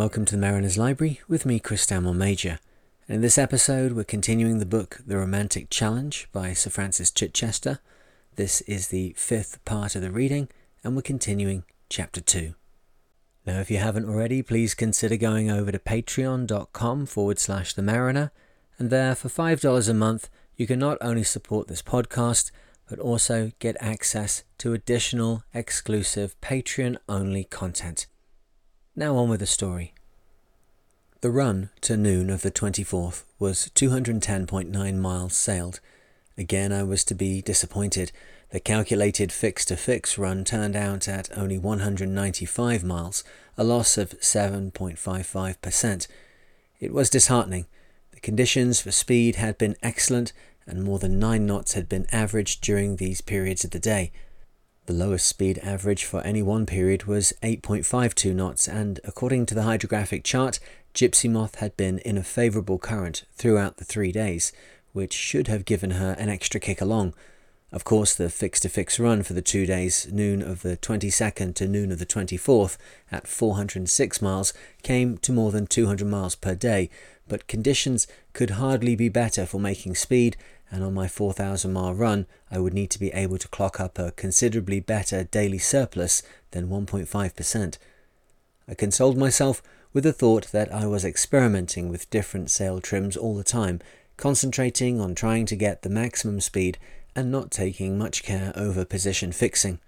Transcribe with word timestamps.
Welcome 0.00 0.24
to 0.24 0.36
the 0.36 0.40
Mariner's 0.40 0.78
Library 0.78 1.20
with 1.28 1.44
me, 1.44 1.58
Chris 1.60 1.82
Stanmore 1.82 2.14
Major. 2.14 2.58
In 3.06 3.20
this 3.20 3.36
episode, 3.36 3.92
we're 3.92 4.04
continuing 4.04 4.58
the 4.58 4.64
book 4.64 4.98
The 5.06 5.18
Romantic 5.18 5.68
Challenge 5.68 6.26
by 6.32 6.54
Sir 6.54 6.70
Francis 6.70 7.10
Chichester. 7.10 7.80
This 8.36 8.62
is 8.62 8.88
the 8.88 9.12
fifth 9.18 9.62
part 9.66 9.94
of 9.94 10.00
the 10.00 10.10
reading, 10.10 10.48
and 10.82 10.96
we're 10.96 11.02
continuing 11.02 11.64
chapter 11.90 12.22
2. 12.22 12.54
Now, 13.44 13.60
if 13.60 13.70
you 13.70 13.76
haven't 13.76 14.08
already, 14.08 14.40
please 14.40 14.74
consider 14.74 15.18
going 15.18 15.50
over 15.50 15.70
to 15.70 15.78
patreon.com 15.78 17.04
forward 17.04 17.38
slash 17.38 17.74
the 17.74 17.82
mariner, 17.82 18.32
and 18.78 18.88
there 18.88 19.14
for 19.14 19.28
$5 19.28 19.86
a 19.86 19.92
month, 19.92 20.30
you 20.56 20.66
can 20.66 20.78
not 20.78 20.96
only 21.02 21.24
support 21.24 21.68
this 21.68 21.82
podcast, 21.82 22.50
but 22.88 22.98
also 22.98 23.52
get 23.58 23.76
access 23.80 24.44
to 24.56 24.72
additional 24.72 25.44
exclusive 25.52 26.40
Patreon 26.40 26.96
only 27.06 27.44
content. 27.44 28.06
Now 29.00 29.16
on 29.16 29.30
with 29.30 29.40
the 29.40 29.46
story. 29.46 29.94
The 31.22 31.30
run 31.30 31.70
to 31.80 31.96
noon 31.96 32.28
of 32.28 32.42
the 32.42 32.50
24th 32.50 33.22
was 33.38 33.70
210.9 33.74 34.98
miles 34.98 35.34
sailed. 35.34 35.80
Again, 36.36 36.70
I 36.70 36.82
was 36.82 37.02
to 37.04 37.14
be 37.14 37.40
disappointed. 37.40 38.12
The 38.50 38.60
calculated 38.60 39.32
fix 39.32 39.64
to 39.64 39.76
fix 39.78 40.18
run 40.18 40.44
turned 40.44 40.76
out 40.76 41.08
at 41.08 41.34
only 41.34 41.56
195 41.56 42.84
miles, 42.84 43.24
a 43.56 43.64
loss 43.64 43.96
of 43.96 44.20
7.55%. 44.20 46.06
It 46.78 46.92
was 46.92 47.08
disheartening. 47.08 47.64
The 48.10 48.20
conditions 48.20 48.82
for 48.82 48.90
speed 48.90 49.36
had 49.36 49.56
been 49.56 49.76
excellent, 49.82 50.34
and 50.66 50.84
more 50.84 50.98
than 50.98 51.18
9 51.18 51.46
knots 51.46 51.72
had 51.72 51.88
been 51.88 52.04
averaged 52.12 52.60
during 52.60 52.96
these 52.96 53.22
periods 53.22 53.64
of 53.64 53.70
the 53.70 53.78
day. 53.78 54.12
The 54.86 54.92
lowest 54.94 55.26
speed 55.26 55.58
average 55.62 56.04
for 56.04 56.20
any 56.22 56.42
one 56.42 56.66
period 56.66 57.04
was 57.04 57.32
8.52 57.42 58.34
knots, 58.34 58.66
and 58.66 58.98
according 59.04 59.46
to 59.46 59.54
the 59.54 59.62
hydrographic 59.62 60.24
chart, 60.24 60.58
Gipsy 60.94 61.28
Moth 61.28 61.56
had 61.56 61.76
been 61.76 61.98
in 62.00 62.18
a 62.18 62.24
favourable 62.24 62.78
current 62.78 63.24
throughout 63.32 63.76
the 63.76 63.84
three 63.84 64.10
days, 64.10 64.52
which 64.92 65.12
should 65.12 65.46
have 65.46 65.64
given 65.64 65.92
her 65.92 66.16
an 66.18 66.28
extra 66.28 66.58
kick 66.58 66.80
along. 66.80 67.14
Of 67.72 67.84
course, 67.84 68.14
the 68.16 68.30
fix 68.30 68.58
to 68.60 68.68
fix 68.68 68.98
run 68.98 69.22
for 69.22 69.32
the 69.32 69.42
two 69.42 69.64
days, 69.64 70.08
noon 70.10 70.42
of 70.42 70.62
the 70.62 70.76
22nd 70.76 71.54
to 71.54 71.68
noon 71.68 71.92
of 71.92 72.00
the 72.00 72.06
24th, 72.06 72.76
at 73.12 73.28
406 73.28 74.20
miles, 74.20 74.52
came 74.82 75.18
to 75.18 75.32
more 75.32 75.52
than 75.52 75.68
200 75.68 76.04
miles 76.08 76.34
per 76.34 76.56
day, 76.56 76.90
but 77.28 77.46
conditions 77.46 78.08
could 78.32 78.50
hardly 78.50 78.96
be 78.96 79.08
better 79.08 79.46
for 79.46 79.60
making 79.60 79.94
speed, 79.94 80.36
and 80.70 80.84
on 80.84 80.94
my 80.94 81.08
4,000 81.08 81.72
mile 81.72 81.94
run, 81.94 82.26
I 82.50 82.58
would 82.58 82.74
need 82.74 82.90
to 82.90 83.00
be 83.00 83.12
able 83.12 83.38
to 83.38 83.48
clock 83.48 83.80
up 83.80 83.98
a 83.98 84.12
considerably 84.12 84.80
better 84.80 85.24
daily 85.24 85.58
surplus 85.58 86.22
than 86.52 86.68
1.5%. 86.68 87.78
I 88.68 88.74
consoled 88.74 89.16
myself 89.16 89.62
with 89.92 90.04
the 90.04 90.12
thought 90.12 90.52
that 90.52 90.72
I 90.72 90.86
was 90.86 91.04
experimenting 91.04 91.88
with 91.88 92.10
different 92.10 92.50
sail 92.50 92.80
trims 92.80 93.16
all 93.16 93.36
the 93.36 93.42
time, 93.42 93.80
concentrating 94.16 95.00
on 95.00 95.14
trying 95.14 95.46
to 95.46 95.56
get 95.56 95.82
the 95.82 95.90
maximum 95.90 96.40
speed 96.40 96.78
and 97.16 97.32
not 97.32 97.50
taking 97.50 97.98
much 97.98 98.22
care 98.22 98.52
over 98.54 98.84
position 98.84 99.32
fixing. 99.32 99.80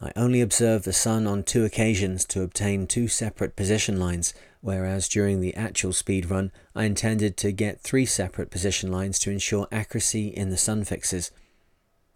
I 0.00 0.12
only 0.16 0.40
observed 0.40 0.84
the 0.84 0.92
sun 0.92 1.26
on 1.26 1.42
two 1.42 1.64
occasions 1.64 2.24
to 2.26 2.42
obtain 2.42 2.86
two 2.86 3.08
separate 3.08 3.56
position 3.56 3.98
lines, 3.98 4.34
whereas 4.64 5.08
during 5.10 5.40
the 5.40 5.54
actual 5.54 5.92
speed 5.92 6.30
run 6.30 6.50
I 6.74 6.84
intended 6.84 7.36
to 7.36 7.52
get 7.52 7.82
three 7.82 8.06
separate 8.06 8.50
position 8.50 8.90
lines 8.90 9.18
to 9.18 9.30
ensure 9.30 9.68
accuracy 9.70 10.28
in 10.28 10.48
the 10.48 10.56
sun 10.56 10.84
fixes. 10.84 11.30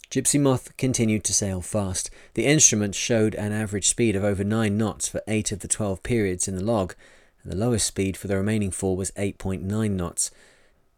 Gipsy 0.09 0.41
Moth 0.41 0.75
continued 0.79 1.25
to 1.25 1.35
sail 1.35 1.61
fast. 1.61 2.09
The 2.33 2.47
instrument 2.47 2.95
showed 2.95 3.35
an 3.35 3.53
average 3.53 3.87
speed 3.87 4.17
of 4.17 4.25
over 4.25 4.43
9 4.43 4.79
knots 4.79 5.07
for 5.09 5.21
8 5.29 5.53
of 5.53 5.59
the 5.59 5.69
12 5.69 6.03
periods 6.03 6.49
in 6.49 6.57
the 6.57 6.65
log, 6.65 6.95
and 7.43 7.53
the 7.53 7.57
lowest 7.57 7.87
speed 7.87 8.17
for 8.17 8.29
the 8.29 8.37
remaining 8.39 8.71
four 8.71 8.97
was 8.97 9.11
8.9 9.11 9.91
knots. 9.91 10.31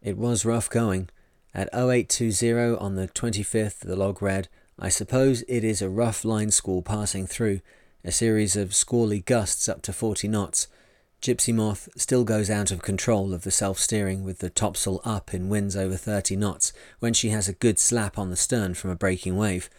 It 0.01 0.17
was 0.17 0.45
rough 0.45 0.69
going. 0.69 1.09
At 1.53 1.67
0820 1.73 2.77
on 2.77 2.95
the 2.95 3.09
25th, 3.09 3.79
the 3.79 3.97
log 3.97 4.21
read 4.21 4.47
I 4.79 4.87
suppose 4.87 5.43
it 5.49 5.65
is 5.65 5.81
a 5.81 5.89
rough 5.89 6.23
line 6.23 6.49
squall 6.49 6.81
passing 6.81 7.27
through, 7.27 7.59
a 8.05 8.11
series 8.13 8.55
of 8.55 8.73
squally 8.73 9.19
gusts 9.19 9.67
up 9.67 9.81
to 9.81 9.91
40 9.91 10.29
knots. 10.29 10.67
Gipsy 11.21 11.53
Moth 11.53 11.87
still 11.95 12.23
goes 12.23 12.49
out 12.49 12.71
of 12.71 12.81
control 12.81 13.31
of 13.31 13.43
the 13.43 13.51
self 13.51 13.77
steering 13.77 14.23
with 14.23 14.39
the 14.39 14.49
topsail 14.49 15.01
up 15.05 15.35
in 15.35 15.49
winds 15.49 15.75
over 15.75 15.95
30 15.95 16.35
knots 16.35 16.73
when 16.97 17.13
she 17.13 17.29
has 17.29 17.47
a 17.47 17.53
good 17.53 17.77
slap 17.77 18.17
on 18.17 18.31
the 18.31 18.35
stern 18.35 18.73
from 18.73 18.89
a 18.89 18.95
breaking 18.95 19.37
wave. 19.37 19.69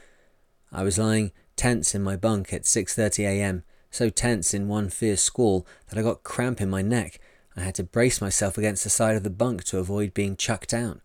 I 0.71 0.85
was 0.85 0.99
lying 0.99 1.33
tense 1.57 1.97
in 1.97 2.03
my 2.03 2.15
bunk 2.15 2.53
at 2.53 2.63
6:30 2.63 3.25
a.m., 3.25 3.65
so 3.91 4.09
tense 4.09 4.55
in 4.55 4.69
one 4.69 4.89
fierce 4.89 5.21
squall 5.21 5.67
that 5.89 5.99
I 5.99 6.03
got 6.03 6.23
cramp 6.23 6.61
in 6.61 6.71
my 6.71 6.81
neck. 6.81 7.19
I 7.57 7.63
had 7.63 7.75
to 7.75 7.83
brace 7.83 8.21
myself 8.21 8.57
against 8.57 8.85
the 8.85 8.91
side 8.91 9.17
of 9.17 9.25
the 9.25 9.29
bunk 9.29 9.65
to 9.65 9.79
avoid 9.79 10.15
being 10.15 10.37
chucked 10.37 10.73
out. 10.73 11.01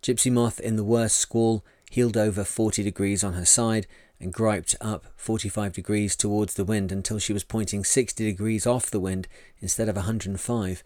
Gipsy 0.00 0.30
Moth 0.30 0.60
in 0.60 0.76
the 0.76 0.82
worst 0.82 1.18
squall 1.18 1.62
heeled 1.90 2.16
over 2.16 2.42
40 2.42 2.82
degrees 2.82 3.22
on 3.22 3.34
her 3.34 3.44
side 3.44 3.86
and 4.22 4.32
griped 4.32 4.76
up 4.80 5.06
45 5.16 5.72
degrees 5.72 6.16
towards 6.16 6.54
the 6.54 6.64
wind 6.64 6.92
until 6.92 7.18
she 7.18 7.32
was 7.32 7.44
pointing 7.44 7.84
60 7.84 8.24
degrees 8.24 8.66
off 8.66 8.90
the 8.90 9.00
wind 9.00 9.28
instead 9.60 9.88
of 9.88 9.96
105. 9.96 10.84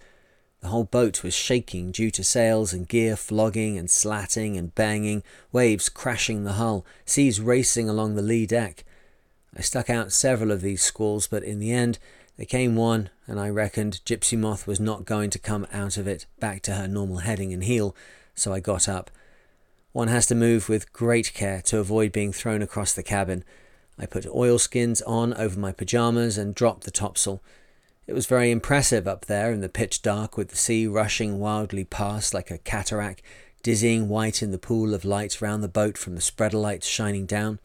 The 0.61 0.69
whole 0.69 0.85
boat 0.85 1.23
was 1.23 1.35
shaking 1.35 1.93
due 1.93 2.11
to 2.11 2.25
sails 2.25 2.73
and 2.73 2.89
gear 2.89 3.15
flogging 3.15 3.77
and 3.77 3.91
slatting 3.91 4.57
and 4.57 4.75
banging, 4.75 5.23
waves 5.53 5.89
crashing 5.89 6.45
the 6.45 6.55
hull, 6.55 6.87
seas 7.05 7.41
racing 7.41 7.89
along 7.89 8.15
the 8.15 8.23
lee 8.23 8.47
deck. 8.47 8.85
I 9.57 9.61
stuck 9.61 9.91
out 9.91 10.13
several 10.13 10.51
of 10.51 10.63
these 10.63 10.83
squalls, 10.83 11.27
but 11.27 11.43
in 11.43 11.59
the 11.59 11.73
end 11.73 11.99
there 12.37 12.47
came 12.47 12.75
one, 12.75 13.11
and 13.27 13.39
I 13.39 13.49
reckoned 13.49 14.01
Gipsy 14.05 14.37
Moth 14.37 14.67
was 14.67 14.81
not 14.81 15.05
going 15.05 15.31
to 15.31 15.39
come 15.39 15.67
out 15.73 15.97
of 15.97 16.07
it 16.07 16.27
back 16.41 16.63
to 16.63 16.75
her 16.75 16.89
normal 16.89 17.19
heading 17.19 17.53
and 17.53 17.65
heel, 17.65 17.95
so 18.35 18.53
I 18.53 18.61
got 18.61 18.89
up 18.89 19.11
one 19.97 20.09
has 20.09 20.27
to 20.27 20.35
move 20.35 20.69
with 20.69 20.93
great 20.93 21.33
care 21.33 21.63
to 21.63 21.79
avoid 21.79 22.13
being 22.13 22.31
thrown 22.31 22.61
across 22.61 22.93
the 22.93 23.03
cabin. 23.03 23.43
I 23.99 24.05
put 24.05 24.27
oilskins 24.27 25.01
on 25.01 25.33
over 25.33 25.59
my 25.59 25.73
pyjamas 25.73 26.37
and 26.37 26.55
dropped 26.55 26.85
the 26.85 26.91
topsail. 26.91 27.43
It 28.07 28.13
was 28.13 28.27
very 28.27 28.51
impressive 28.51 29.09
up 29.09 29.25
there 29.25 29.51
in 29.53 29.63
the 29.63 29.71
pitch 29.71 30.03
dark 30.03 30.37
with 30.37 30.51
the 30.51 30.57
sea 30.57 30.87
rushing 30.87 31.39
wildly 31.39 31.85
past 31.85 32.35
like 32.35 32.51
a 32.51 32.59
cataract, 32.59 33.23
dizzying 33.63 34.11
white 34.11 34.43
in 34.43 34.51
the 34.51 34.59
pool 34.59 34.93
of 34.93 35.07
light 35.07 35.41
round 35.41 35.63
the 35.63 35.67
boat 35.67 35.97
from 35.97 36.15
the 36.15 36.21
spreader 36.21 36.59
lights 36.59 36.87
shining 36.87 37.25
down. 37.25 37.59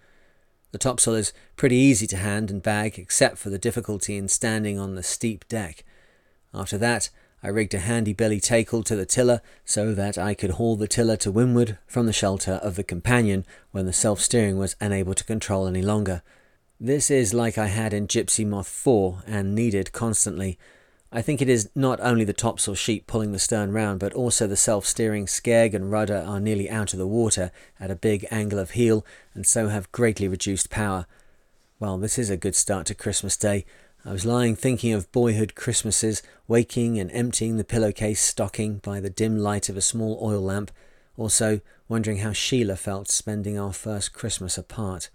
The 0.72 0.78
topsail 0.78 1.16
is 1.16 1.34
pretty 1.58 1.76
easy 1.76 2.08
to 2.08 2.16
hand 2.16 2.50
and 2.50 2.64
bag, 2.64 2.98
except 2.98 3.40
for 3.40 3.50
the 3.50 3.60
difficulty 3.60 4.16
in 4.16 4.30
standing 4.30 4.80
on 4.80 4.96
the 4.96 5.04
steep 5.04 5.46
deck. 5.50 5.84
After 6.54 6.78
that, 6.78 7.10
I 7.44 7.48
rigged 7.48 7.74
a 7.74 7.80
handy 7.80 8.14
belly 8.14 8.40
tackle 8.40 8.84
to 8.84 8.96
the 8.96 9.06
tiller 9.06 9.42
so 9.66 9.94
that 9.96 10.18
I 10.18 10.34
could 10.34 10.52
haul 10.52 10.76
the 10.76 10.88
tiller 10.88 11.18
to 11.18 11.32
windward 11.32 11.80
from 11.88 12.06
the 12.06 12.14
shelter 12.14 12.54
of 12.54 12.76
the 12.76 12.84
companion 12.84 13.46
when 13.72 13.86
the 13.88 13.94
self 13.94 14.22
steering 14.22 14.58
was 14.58 14.76
unable 14.80 15.16
to 15.16 15.24
control 15.24 15.68
any 15.68 15.82
longer. 15.82 16.22
This 16.80 17.10
is 17.10 17.34
like 17.34 17.58
I 17.58 17.68
had 17.68 17.94
in 17.94 18.08
Gipsy 18.08 18.46
Moth 18.46 18.68
4 18.68 19.24
and 19.26 19.56
needed 19.56 19.92
constantly. 19.92 20.60
I 21.12 21.22
think 21.22 21.42
it 21.42 21.50
is 21.50 21.70
not 21.76 22.00
only 22.00 22.24
the 22.24 22.32
topsail 22.32 22.76
sheet 22.76 23.06
pulling 23.06 23.34
the 23.34 23.40
stern 23.40 23.74
round, 23.74 24.00
but 24.00 24.14
also 24.14 24.48
the 24.48 24.56
self 24.56 24.86
steering 24.86 25.26
skeg 25.26 25.74
and 25.74 25.92
rudder 25.92 26.24
are 26.26 26.40
nearly 26.40 26.70
out 26.70 26.94
of 26.94 27.00
the 27.00 27.08
water 27.08 27.52
at 27.80 27.92
a 27.92 27.96
big 27.96 28.26
angle 28.32 28.60
of 28.60 28.72
heel 28.72 29.06
and 29.34 29.46
so 29.46 29.68
have 29.68 29.92
greatly 29.92 30.28
reduced 30.28 30.70
power. 30.70 31.08
Well, 31.80 31.98
this 31.98 32.20
is 32.20 32.30
a 32.30 32.38
good 32.38 32.56
start 32.56 32.86
to 32.88 32.96
Christmas 32.96 33.36
Day. 33.36 33.66
I 34.04 34.12
was 34.12 34.26
lying 34.26 34.56
thinking 34.56 34.94
of 34.94 35.12
boyhood 35.12 35.54
Christmases, 35.54 36.24
waking 36.48 36.98
and 37.00 37.12
emptying 37.12 37.58
the 37.58 37.64
pillowcase 37.64 38.20
stocking 38.20 38.80
by 38.80 39.00
the 39.00 39.12
dim 39.12 39.38
light 39.38 39.70
of 39.70 39.78
a 39.78 39.82
small 39.82 40.18
oil 40.20 40.42
lamp, 40.42 40.72
also 41.18 41.62
wondering 41.88 42.18
how 42.18 42.32
Sheila 42.32 42.78
felt 42.78 43.10
spending 43.10 43.60
our 43.60 43.74
first 43.74 44.12
Christmas 44.12 44.58
apart. 44.58 45.12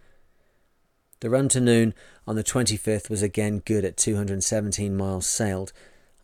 The 1.19 1.31
run 1.31 1.49
to 1.49 1.61
noon 1.61 1.95
on 2.29 2.37
the 2.37 2.45
25th 2.45 3.11
was 3.11 3.23
again 3.23 3.59
good 3.65 3.85
at 3.85 3.97
217 3.97 4.97
miles 4.97 5.27
sailed. 5.27 5.73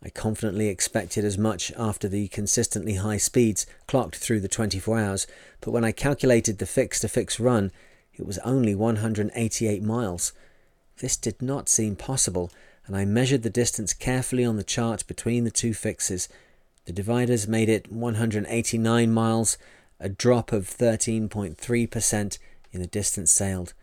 I 0.01 0.07
confidently 0.07 0.69
expected 0.69 1.25
as 1.25 1.37
much 1.37 1.73
after 1.77 2.07
the 2.07 2.29
consistently 2.29 2.95
high 2.95 3.17
speeds 3.17 3.65
clocked 3.87 4.15
through 4.15 4.39
the 4.39 4.47
24 4.47 4.99
hours, 4.99 5.27
but 5.59 5.71
when 5.71 5.83
I 5.83 5.91
calculated 5.91 6.59
the 6.59 6.65
fix 6.65 7.01
to 7.01 7.09
fix 7.09 7.41
run, 7.41 7.73
it 8.13 8.25
was 8.25 8.37
only 8.39 8.73
188 8.73 9.83
miles. 9.83 10.31
This 10.97 11.17
did 11.17 11.41
not 11.41 11.69
seem 11.69 11.95
possible, 11.95 12.51
and 12.85 12.95
I 12.95 13.05
measured 13.05 13.43
the 13.43 13.49
distance 13.49 13.93
carefully 13.93 14.45
on 14.45 14.57
the 14.57 14.63
chart 14.63 15.07
between 15.07 15.43
the 15.43 15.51
two 15.51 15.73
fixes. 15.73 16.29
The 16.85 16.93
dividers 16.93 17.47
made 17.47 17.69
it 17.69 17.91
189 17.91 19.11
miles, 19.11 19.57
a 19.99 20.09
drop 20.09 20.51
of 20.51 20.67
13.3% 20.67 22.37
in 22.71 22.81
the 22.81 22.87
distance 22.87 23.31
sailed. 23.31 23.73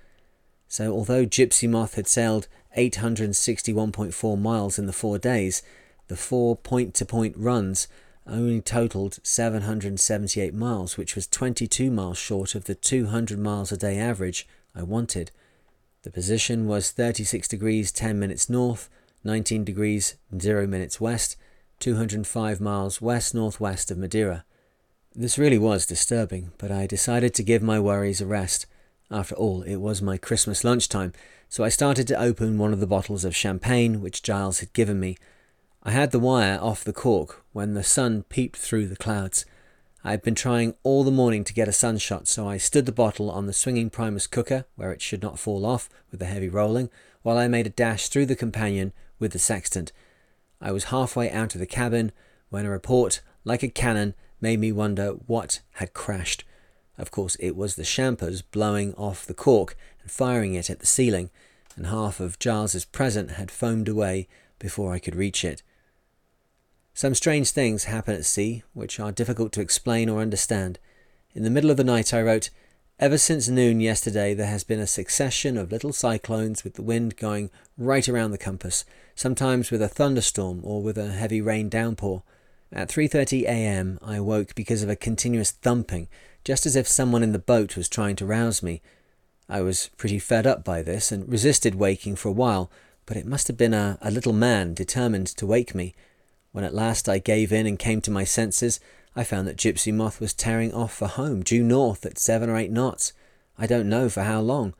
So, 0.69 0.93
although 0.93 1.25
Gipsy 1.25 1.67
Moth 1.67 1.95
had 1.95 2.07
sailed 2.07 2.47
861.4 2.77 4.41
miles 4.41 4.79
in 4.79 4.87
the 4.87 4.93
four 4.93 5.19
days, 5.19 5.63
the 6.09 6.17
four 6.17 6.57
point 6.57 6.95
to 6.95 7.05
point 7.05 7.37
runs 7.37 7.89
only 8.27 8.61
totalled 8.61 9.19
778 9.23 10.55
miles, 10.55 10.97
which 10.97 11.15
was 11.15 11.27
22 11.27 11.91
miles 11.91 12.19
short 12.19 12.55
of 12.55 12.65
the 12.65 12.75
200 12.75 13.39
miles 13.39 13.73
a 13.73 13.77
day 13.77 13.99
average 13.99 14.47
I 14.75 14.83
wanted. 14.83 15.31
The 16.03 16.11
position 16.11 16.67
was 16.67 16.93
36 16.93 17.47
degrees 17.47 17.93
10 17.93 18.19
minutes 18.19 18.49
north, 18.49 18.89
19 19.23 19.65
degrees 19.65 20.17
0 20.39 20.67
minutes 20.67 20.99
west, 20.99 21.37
205 21.81 22.59
miles 22.59 23.03
west 23.03 23.35
northwest 23.35 23.91
of 23.91 23.99
Madeira. 23.99 24.45
This 25.15 25.37
really 25.37 25.59
was 25.59 25.85
disturbing, 25.85 26.53
but 26.57 26.71
I 26.71 26.87
decided 26.87 27.35
to 27.35 27.43
give 27.43 27.63
my 27.63 27.79
worries 27.79 28.23
a 28.23 28.27
rest. 28.27 28.65
After 29.11 29.35
all, 29.35 29.61
it 29.63 29.77
was 29.77 30.01
my 30.01 30.17
Christmas 30.17 30.65
lunchtime, 30.65 31.13
so 31.51 31.65
I 31.65 31.69
started 31.69 32.07
to 32.09 32.19
open 32.19 32.57
one 32.57 32.73
of 32.73 32.81
the 32.81 32.87
bottles 32.87 33.25
of 33.25 33.37
champagne 33.37 34.01
which 34.01 34.23
Giles 34.23 34.61
had 34.61 34.73
given 34.73 35.01
me. 35.01 35.19
I 35.83 35.91
had 35.91 36.13
the 36.13 36.19
wire 36.19 36.59
off 36.63 36.83
the 36.83 36.95
cork 36.95 37.45
when 37.53 37.75
the 37.75 37.83
sun 37.83 38.23
peeped 38.23 38.57
through 38.57 38.87
the 38.87 38.97
clouds. 38.97 39.45
I 40.03 40.13
had 40.13 40.23
been 40.23 40.35
trying 40.35 40.75
all 40.83 41.05
the 41.05 41.11
morning 41.11 41.45
to 41.45 41.53
get 41.53 41.69
a 41.69 41.73
sunshot, 41.73 42.27
so 42.27 42.49
I 42.49 42.57
stood 42.57 42.87
the 42.87 42.93
bottle 42.93 43.31
on 43.31 43.47
the 43.47 43.53
swinging 43.53 43.91
Primus 43.91 44.27
cooker, 44.27 44.65
where 44.75 44.93
it 44.93 45.03
should 45.03 45.23
not 45.23 45.39
fall 45.39 45.67
off 45.67 45.91
with 46.11 46.21
the 46.21 46.27
heavy 46.27 46.49
rolling, 46.49 46.89
while 47.23 47.37
I 47.37 47.49
made 47.49 47.67
a 47.67 47.71
dash 47.71 48.09
through 48.09 48.27
the 48.27 48.37
companion 48.37 48.95
with 49.19 49.33
the 49.33 49.39
sextant. 49.39 49.93
I 50.59 50.73
was 50.73 50.85
halfway 50.85 51.31
out 51.31 51.55
of 51.55 51.61
the 51.61 51.67
cabin 51.67 52.13
when 52.49 52.65
a 52.65 52.71
report, 52.71 53.21
like 53.45 53.63
a 53.63 53.69
cannon, 53.69 54.15
made 54.41 54.59
me 54.59 54.73
wonder 54.73 55.11
what 55.27 55.61
had 55.73 55.93
crashed. 55.93 56.45
Of 56.97 57.11
course, 57.11 57.37
it 57.39 57.55
was 57.55 57.75
the 57.75 57.85
champers 57.85 58.41
blowing 58.41 58.95
off 58.95 59.27
the 59.27 59.35
cork 59.35 59.77
and 60.01 60.11
firing 60.11 60.55
it 60.55 60.71
at 60.71 60.81
the 60.81 60.87
ceiling, 60.87 61.31
and 61.77 61.87
half 61.87 62.21
of 62.21 62.39
Giles's 62.39 62.87
present 62.87 63.33
had 63.33 63.51
foamed 63.51 63.89
away 63.89 64.29
before 64.59 64.93
I 64.93 64.99
could 64.99 65.15
reach 65.15 65.45
it. 65.45 65.63
Some 67.01 67.15
strange 67.15 67.53
things 67.53 67.85
happen 67.85 68.15
at 68.15 68.27
sea, 68.27 68.63
which 68.75 69.01
are 69.01 69.11
difficult 69.11 69.53
to 69.53 69.63
explain 69.63 70.11
or 70.11 70.21
understand. 70.21 70.79
In 71.33 71.45
the 71.45 71.49
middle 71.49 71.71
of 71.71 71.79
the 71.79 71.83
night, 71.83 72.13
I 72.13 72.21
wrote, 72.21 72.51
Ever 72.99 73.17
since 73.17 73.49
noon 73.49 73.81
yesterday, 73.81 74.35
there 74.35 74.49
has 74.49 74.65
been 74.65 74.81
a 74.81 74.87
succession 74.87 75.57
of 75.57 75.73
little 75.73 75.95
cyclones 75.95 76.63
with 76.63 76.75
the 76.75 76.83
wind 76.83 77.17
going 77.17 77.49
right 77.79 78.07
around 78.07 78.33
the 78.33 78.37
compass, 78.37 78.85
sometimes 79.15 79.71
with 79.71 79.81
a 79.81 79.89
thunderstorm 79.89 80.61
or 80.63 80.83
with 80.83 80.99
a 80.99 81.13
heavy 81.13 81.41
rain 81.41 81.71
downpour. 81.71 82.23
At 82.71 82.91
3:30 82.91 83.45
a.m., 83.45 83.99
I 84.03 84.21
woke 84.21 84.55
because 84.55 84.83
of 84.83 84.91
a 84.91 84.95
continuous 84.95 85.53
thumping 85.53 86.07
just 86.45 86.67
as 86.67 86.77
if 86.77 86.87
someone 86.87 87.23
in 87.23 87.33
the 87.33 87.39
boat 87.39 87.79
was 87.79 87.89
trying 87.89 88.17
to 88.17 88.27
rouse 88.27 88.63
me. 88.63 88.83
I 89.49 89.63
was 89.63 89.89
pretty 89.97 90.19
fed 90.19 90.47
up 90.47 90.65
by 90.65 90.83
this 90.83 91.11
and 91.11 91.27
resisted 91.27 91.77
waking 91.77 92.17
for 92.17 92.29
a 92.29 92.33
while, 92.45 92.71
but 93.07 93.17
it 93.17 93.25
must 93.25 93.49
have 93.49 93.57
been 93.57 93.73
a, 93.73 93.97
a 94.03 94.11
little 94.11 94.35
man 94.35 94.75
determined 94.75 95.29
to 95.29 95.47
wake 95.47 95.75
me. 95.75 95.95
When 96.53 96.65
at 96.65 96.75
last 96.75 97.09
I 97.09 97.19
gave 97.19 97.53
in 97.53 97.67
and 97.67 97.79
came 97.79 98.01
to 98.03 98.11
my 98.11 98.25
senses, 98.25 98.81
I 99.15 99.25
found 99.25 99.47
that 99.49 99.57
Gipsy 99.57 99.93
Moth 99.93 100.21
was 100.21 100.35
tearing 100.35 100.73
off 100.73 100.95
for 100.95 101.09
home, 101.09 101.43
due 101.43 101.63
north 101.63 102.05
at 102.07 102.19
seven 102.19 102.49
or 102.49 102.57
eight 102.57 102.71
knots. 102.71 103.13
I 103.59 103.67
don't 103.67 103.89
know 103.89 104.09
for 104.09 104.23
how 104.23 104.41
long. 104.41 104.75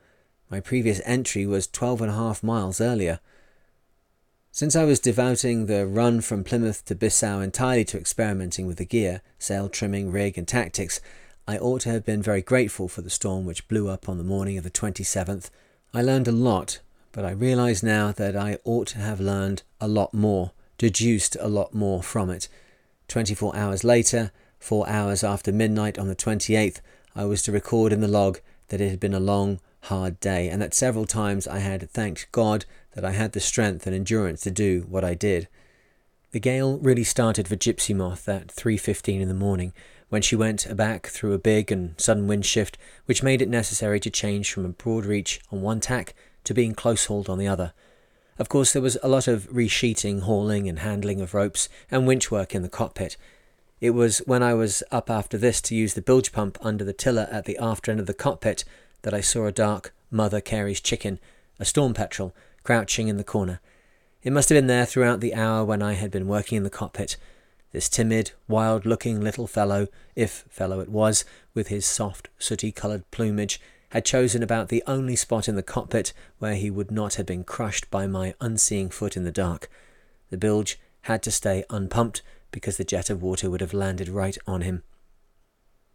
My 0.49 0.59
previous 0.59 1.01
entry 1.05 1.45
was 1.45 1.67
twelve 1.67 2.01
and 2.01 2.11
a 2.11 2.15
half 2.15 2.43
miles 2.43 2.81
earlier. 2.81 3.19
Since 4.53 4.75
I 4.75 4.83
was 4.83 4.99
devoting 4.99 5.65
the 5.65 5.87
run 5.87 6.19
from 6.19 6.43
Plymouth 6.43 6.83
to 6.85 6.95
Bissau 6.95 7.41
entirely 7.41 7.85
to 7.85 7.97
experimenting 7.97 8.67
with 8.67 8.77
the 8.77 8.85
gear, 8.85 9.21
sail 9.39 9.69
trimming, 9.69 10.11
rig, 10.11 10.37
and 10.37 10.45
tactics, 10.45 10.99
I 11.47 11.57
ought 11.57 11.81
to 11.81 11.89
have 11.89 12.05
been 12.05 12.21
very 12.21 12.41
grateful 12.41 12.89
for 12.89 13.01
the 13.01 13.09
storm 13.09 13.45
which 13.45 13.67
blew 13.69 13.87
up 13.87 14.09
on 14.09 14.17
the 14.17 14.25
morning 14.25 14.57
of 14.57 14.65
the 14.65 14.69
27th. 14.69 15.49
I 15.93 16.01
learned 16.01 16.27
a 16.27 16.33
lot, 16.33 16.79
but 17.13 17.23
I 17.23 17.31
realise 17.31 17.81
now 17.81 18.11
that 18.11 18.35
I 18.35 18.57
ought 18.65 18.87
to 18.87 18.97
have 18.97 19.21
learned 19.21 19.63
a 19.79 19.87
lot 19.87 20.13
more, 20.13 20.51
deduced 20.81 21.37
a 21.39 21.47
lot 21.47 21.75
more 21.75 22.01
from 22.01 22.31
it. 22.31 22.47
24 23.07 23.55
hours 23.55 23.83
later, 23.83 24.31
four 24.57 24.89
hours 24.89 25.23
after 25.23 25.51
midnight 25.51 25.99
on 25.99 26.07
the 26.07 26.15
28th, 26.15 26.81
I 27.15 27.23
was 27.25 27.43
to 27.43 27.51
record 27.51 27.93
in 27.93 28.01
the 28.01 28.07
log 28.07 28.39
that 28.69 28.81
it 28.81 28.89
had 28.89 28.99
been 28.99 29.13
a 29.13 29.19
long, 29.19 29.59
hard 29.81 30.19
day, 30.19 30.49
and 30.49 30.59
that 30.59 30.73
several 30.73 31.05
times 31.05 31.47
I 31.47 31.59
had 31.59 31.87
thanked 31.91 32.31
God 32.31 32.65
that 32.95 33.05
I 33.05 33.11
had 33.11 33.33
the 33.33 33.39
strength 33.39 33.85
and 33.85 33.95
endurance 33.95 34.41
to 34.41 34.49
do 34.49 34.87
what 34.89 35.03
I 35.03 35.13
did. 35.13 35.47
The 36.31 36.39
gale 36.39 36.79
really 36.79 37.03
started 37.03 37.47
for 37.47 37.55
Gipsy 37.55 37.93
Moth 37.93 38.27
at 38.27 38.47
3.15 38.47 39.21
in 39.21 39.27
the 39.27 39.35
morning, 39.35 39.73
when 40.09 40.23
she 40.23 40.35
went 40.35 40.65
aback 40.65 41.05
through 41.05 41.33
a 41.33 41.37
big 41.37 41.71
and 41.71 41.93
sudden 42.01 42.25
wind 42.25 42.47
shift, 42.47 42.79
which 43.05 43.21
made 43.21 43.43
it 43.43 43.49
necessary 43.49 43.99
to 43.99 44.09
change 44.09 44.51
from 44.51 44.65
a 44.65 44.69
broad 44.69 45.05
reach 45.05 45.41
on 45.51 45.61
one 45.61 45.79
tack 45.79 46.15
to 46.43 46.55
being 46.55 46.73
close 46.73 47.05
hauled 47.05 47.29
on 47.29 47.37
the 47.37 47.47
other. 47.47 47.71
Of 48.41 48.49
course, 48.49 48.73
there 48.73 48.81
was 48.81 48.97
a 49.03 49.07
lot 49.07 49.27
of 49.27 49.47
resheeting, 49.51 50.21
hauling, 50.21 50.67
and 50.67 50.79
handling 50.79 51.21
of 51.21 51.35
ropes 51.35 51.69
and 51.91 52.07
winch 52.07 52.31
work 52.31 52.55
in 52.55 52.63
the 52.63 52.69
cockpit. 52.69 53.15
It 53.79 53.91
was 53.91 54.17
when 54.25 54.41
I 54.41 54.55
was 54.55 54.81
up 54.89 55.11
after 55.11 55.37
this 55.37 55.61
to 55.61 55.75
use 55.75 55.93
the 55.93 56.01
bilge 56.01 56.31
pump 56.31 56.57
under 56.59 56.83
the 56.83 56.91
tiller 56.91 57.29
at 57.31 57.45
the 57.45 57.55
after 57.59 57.91
end 57.91 57.99
of 57.99 58.07
the 58.07 58.15
cockpit 58.15 58.63
that 59.03 59.13
I 59.13 59.21
saw 59.21 59.45
a 59.45 59.51
dark 59.51 59.93
Mother 60.09 60.41
Carey's 60.41 60.81
chicken, 60.81 61.19
a 61.59 61.65
storm 61.65 61.93
petrel, 61.93 62.33
crouching 62.63 63.09
in 63.09 63.17
the 63.17 63.23
corner. 63.23 63.59
It 64.23 64.33
must 64.33 64.49
have 64.49 64.55
been 64.55 64.65
there 64.65 64.87
throughout 64.87 65.19
the 65.19 65.35
hour 65.35 65.63
when 65.63 65.83
I 65.83 65.93
had 65.93 66.09
been 66.09 66.27
working 66.27 66.55
in 66.55 66.63
the 66.63 66.71
cockpit, 66.71 67.17
this 67.73 67.87
timid, 67.87 68.31
wild 68.47 68.87
looking 68.87 69.21
little 69.21 69.45
fellow, 69.45 69.87
if 70.15 70.45
fellow 70.49 70.79
it 70.79 70.89
was, 70.89 71.25
with 71.53 71.67
his 71.67 71.85
soft, 71.85 72.27
sooty 72.39 72.71
coloured 72.71 73.03
plumage, 73.11 73.61
had 73.91 74.05
chosen 74.05 74.41
about 74.41 74.69
the 74.69 74.83
only 74.87 75.15
spot 75.15 75.47
in 75.47 75.55
the 75.55 75.63
cockpit 75.63 76.13
where 76.39 76.55
he 76.55 76.69
would 76.69 76.91
not 76.91 77.15
have 77.15 77.25
been 77.25 77.43
crushed 77.43 77.89
by 77.91 78.07
my 78.07 78.33
unseeing 78.39 78.89
foot 78.89 79.15
in 79.17 79.23
the 79.23 79.31
dark. 79.31 79.69
The 80.29 80.37
bilge 80.37 80.79
had 81.01 81.21
to 81.23 81.31
stay 81.31 81.65
unpumped 81.69 82.21
because 82.51 82.77
the 82.77 82.85
jet 82.85 83.09
of 83.09 83.21
water 83.21 83.49
would 83.49 83.61
have 83.61 83.73
landed 83.73 84.07
right 84.07 84.37
on 84.47 84.61
him. 84.61 84.83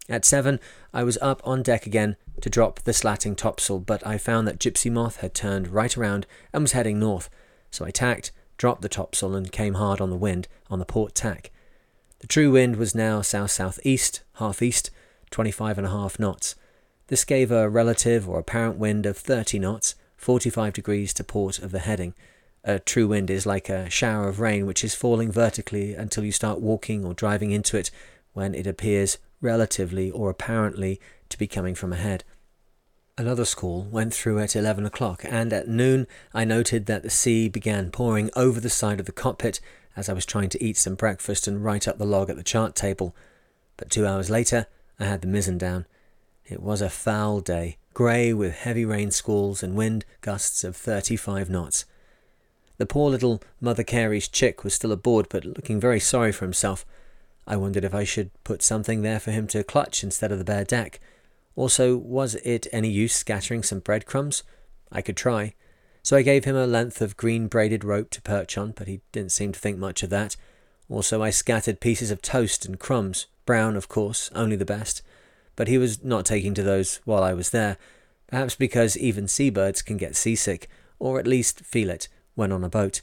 At 0.07 0.25
seven, 0.25 0.59
I 0.93 1.03
was 1.03 1.17
up 1.21 1.41
on 1.43 1.63
deck 1.63 1.85
again 1.85 2.15
to 2.41 2.49
drop 2.49 2.79
the 2.81 2.93
slatting 2.93 3.35
topsail, 3.35 3.79
but 3.79 4.05
I 4.05 4.17
found 4.17 4.47
that 4.47 4.59
Gipsy 4.59 4.91
Moth 4.91 5.17
had 5.17 5.33
turned 5.33 5.69
right 5.69 5.97
around 5.97 6.27
and 6.53 6.63
was 6.63 6.71
heading 6.71 6.99
north, 6.99 7.29
so 7.71 7.83
I 7.83 7.91
tacked, 7.91 8.31
dropped 8.57 8.83
the 8.83 8.89
topsail, 8.89 9.35
and 9.35 9.51
came 9.51 9.73
hard 9.73 9.99
on 9.99 10.09
the 10.09 10.15
wind 10.15 10.47
on 10.69 10.79
the 10.79 10.85
port 10.85 11.13
tack. 11.13 11.51
The 12.19 12.27
true 12.27 12.51
wind 12.51 12.77
was 12.77 12.95
now 12.95 13.21
south 13.21 13.51
southeast, 13.51 14.21
half 14.35 14.61
east, 14.61 14.91
25 15.31 15.79
and 15.79 15.87
a 15.87 15.91
half 15.91 16.19
knots. 16.19 16.55
This 17.07 17.23
gave 17.23 17.51
a 17.51 17.69
relative 17.69 18.27
or 18.27 18.39
apparent 18.39 18.77
wind 18.77 19.05
of 19.05 19.17
30 19.17 19.59
knots, 19.59 19.95
45 20.17 20.73
degrees 20.73 21.13
to 21.13 21.23
port 21.23 21.59
of 21.59 21.71
the 21.71 21.79
heading. 21.79 22.13
A 22.63 22.79
true 22.79 23.07
wind 23.07 23.29
is 23.29 23.45
like 23.45 23.69
a 23.69 23.89
shower 23.89 24.27
of 24.27 24.39
rain 24.41 24.65
which 24.65 24.83
is 24.83 24.93
falling 24.93 25.31
vertically 25.31 25.93
until 25.93 26.25
you 26.25 26.33
start 26.33 26.59
walking 26.59 27.05
or 27.05 27.13
driving 27.13 27.51
into 27.51 27.77
it 27.77 27.91
when 28.33 28.53
it 28.53 28.67
appears 28.67 29.17
relatively 29.39 30.11
or 30.11 30.29
apparently 30.29 30.99
to 31.29 31.37
be 31.37 31.47
coming 31.47 31.75
from 31.75 31.93
ahead. 31.93 32.25
Another 33.17 33.45
squall 33.45 33.83
went 33.83 34.13
through 34.13 34.39
at 34.39 34.55
11 34.55 34.85
o'clock, 34.85 35.23
and 35.23 35.51
at 35.51 35.67
noon 35.67 36.05
I 36.33 36.43
noted 36.43 36.85
that 36.85 37.03
the 37.03 37.09
sea 37.09 37.49
began 37.49 37.89
pouring 37.89 38.29
over 38.35 38.59
the 38.59 38.69
side 38.69 38.99
of 38.99 39.05
the 39.05 39.11
cockpit 39.11 39.59
as 39.95 40.07
I 40.07 40.13
was 40.13 40.25
trying 40.25 40.49
to 40.49 40.63
eat 40.63 40.77
some 40.77 40.93
breakfast 40.93 41.47
and 41.47 41.63
write 41.63 41.87
up 41.87 41.97
the 41.97 42.05
log 42.05 42.29
at 42.29 42.35
the 42.35 42.43
chart 42.43 42.75
table. 42.75 43.15
But 43.75 43.89
two 43.89 44.05
hours 44.05 44.29
later, 44.29 44.67
I 44.99 45.05
had 45.05 45.21
the 45.21 45.27
mizzen 45.27 45.57
down. 45.57 45.85
It 46.49 46.61
was 46.61 46.81
a 46.81 46.89
foul 46.89 47.41
day, 47.41 47.77
grey 47.93 48.31
with 48.31 48.53
heavy 48.53 48.85
rain 48.85 49.11
squalls 49.11 49.61
and 49.61 49.75
wind 49.75 50.05
gusts 50.21 50.63
of 50.63 50.77
35 50.77 51.49
knots. 51.49 51.83
The 52.77 52.85
poor 52.85 53.09
little 53.09 53.43
Mother 53.59 53.83
Carey's 53.83 54.29
chick 54.29 54.63
was 54.63 54.73
still 54.73 54.93
aboard, 54.93 55.27
but 55.29 55.43
looking 55.43 55.79
very 55.79 55.99
sorry 55.99 56.31
for 56.31 56.45
himself. 56.45 56.85
I 57.45 57.57
wondered 57.57 57.83
if 57.83 57.93
I 57.93 58.05
should 58.05 58.31
put 58.45 58.61
something 58.61 59.01
there 59.01 59.19
for 59.19 59.31
him 59.31 59.47
to 59.47 59.63
clutch 59.63 60.03
instead 60.03 60.31
of 60.31 60.37
the 60.37 60.45
bare 60.45 60.63
deck. 60.63 61.01
Also, 61.57 61.97
was 61.97 62.35
it 62.35 62.67
any 62.71 62.89
use 62.89 63.13
scattering 63.13 63.63
some 63.63 63.79
breadcrumbs? 63.79 64.43
I 64.89 65.01
could 65.01 65.17
try. 65.17 65.53
So 66.01 66.15
I 66.15 66.21
gave 66.21 66.45
him 66.45 66.55
a 66.55 66.67
length 66.67 67.01
of 67.01 67.17
green 67.17 67.47
braided 67.47 67.83
rope 67.83 68.09
to 68.11 68.21
perch 68.21 68.57
on, 68.57 68.71
but 68.71 68.87
he 68.87 69.01
didn't 69.11 69.33
seem 69.33 69.51
to 69.51 69.59
think 69.59 69.77
much 69.79 70.01
of 70.01 70.09
that. 70.11 70.37
Also, 70.87 71.21
I 71.21 71.29
scattered 71.29 71.81
pieces 71.81 72.09
of 72.09 72.21
toast 72.21 72.65
and 72.65 72.79
crumbs, 72.79 73.27
brown, 73.45 73.75
of 73.75 73.89
course, 73.89 74.29
only 74.33 74.55
the 74.55 74.63
best. 74.63 75.01
But 75.57 75.67
he 75.67 75.77
was 75.77 76.01
not 76.03 76.25
taking 76.25 76.53
to 76.53 76.63
those 76.63 77.01
while 77.03 77.23
I 77.23 77.33
was 77.33 77.49
there, 77.49 77.77
perhaps 78.27 78.55
because 78.55 78.95
even 78.95 79.27
seabirds 79.27 79.81
can 79.81 79.97
get 79.97 80.15
seasick, 80.15 80.69
or 80.99 81.19
at 81.19 81.27
least 81.27 81.65
feel 81.65 81.89
it, 81.89 82.07
when 82.35 82.53
on 82.53 82.63
a 82.63 82.69
boat. 82.69 83.01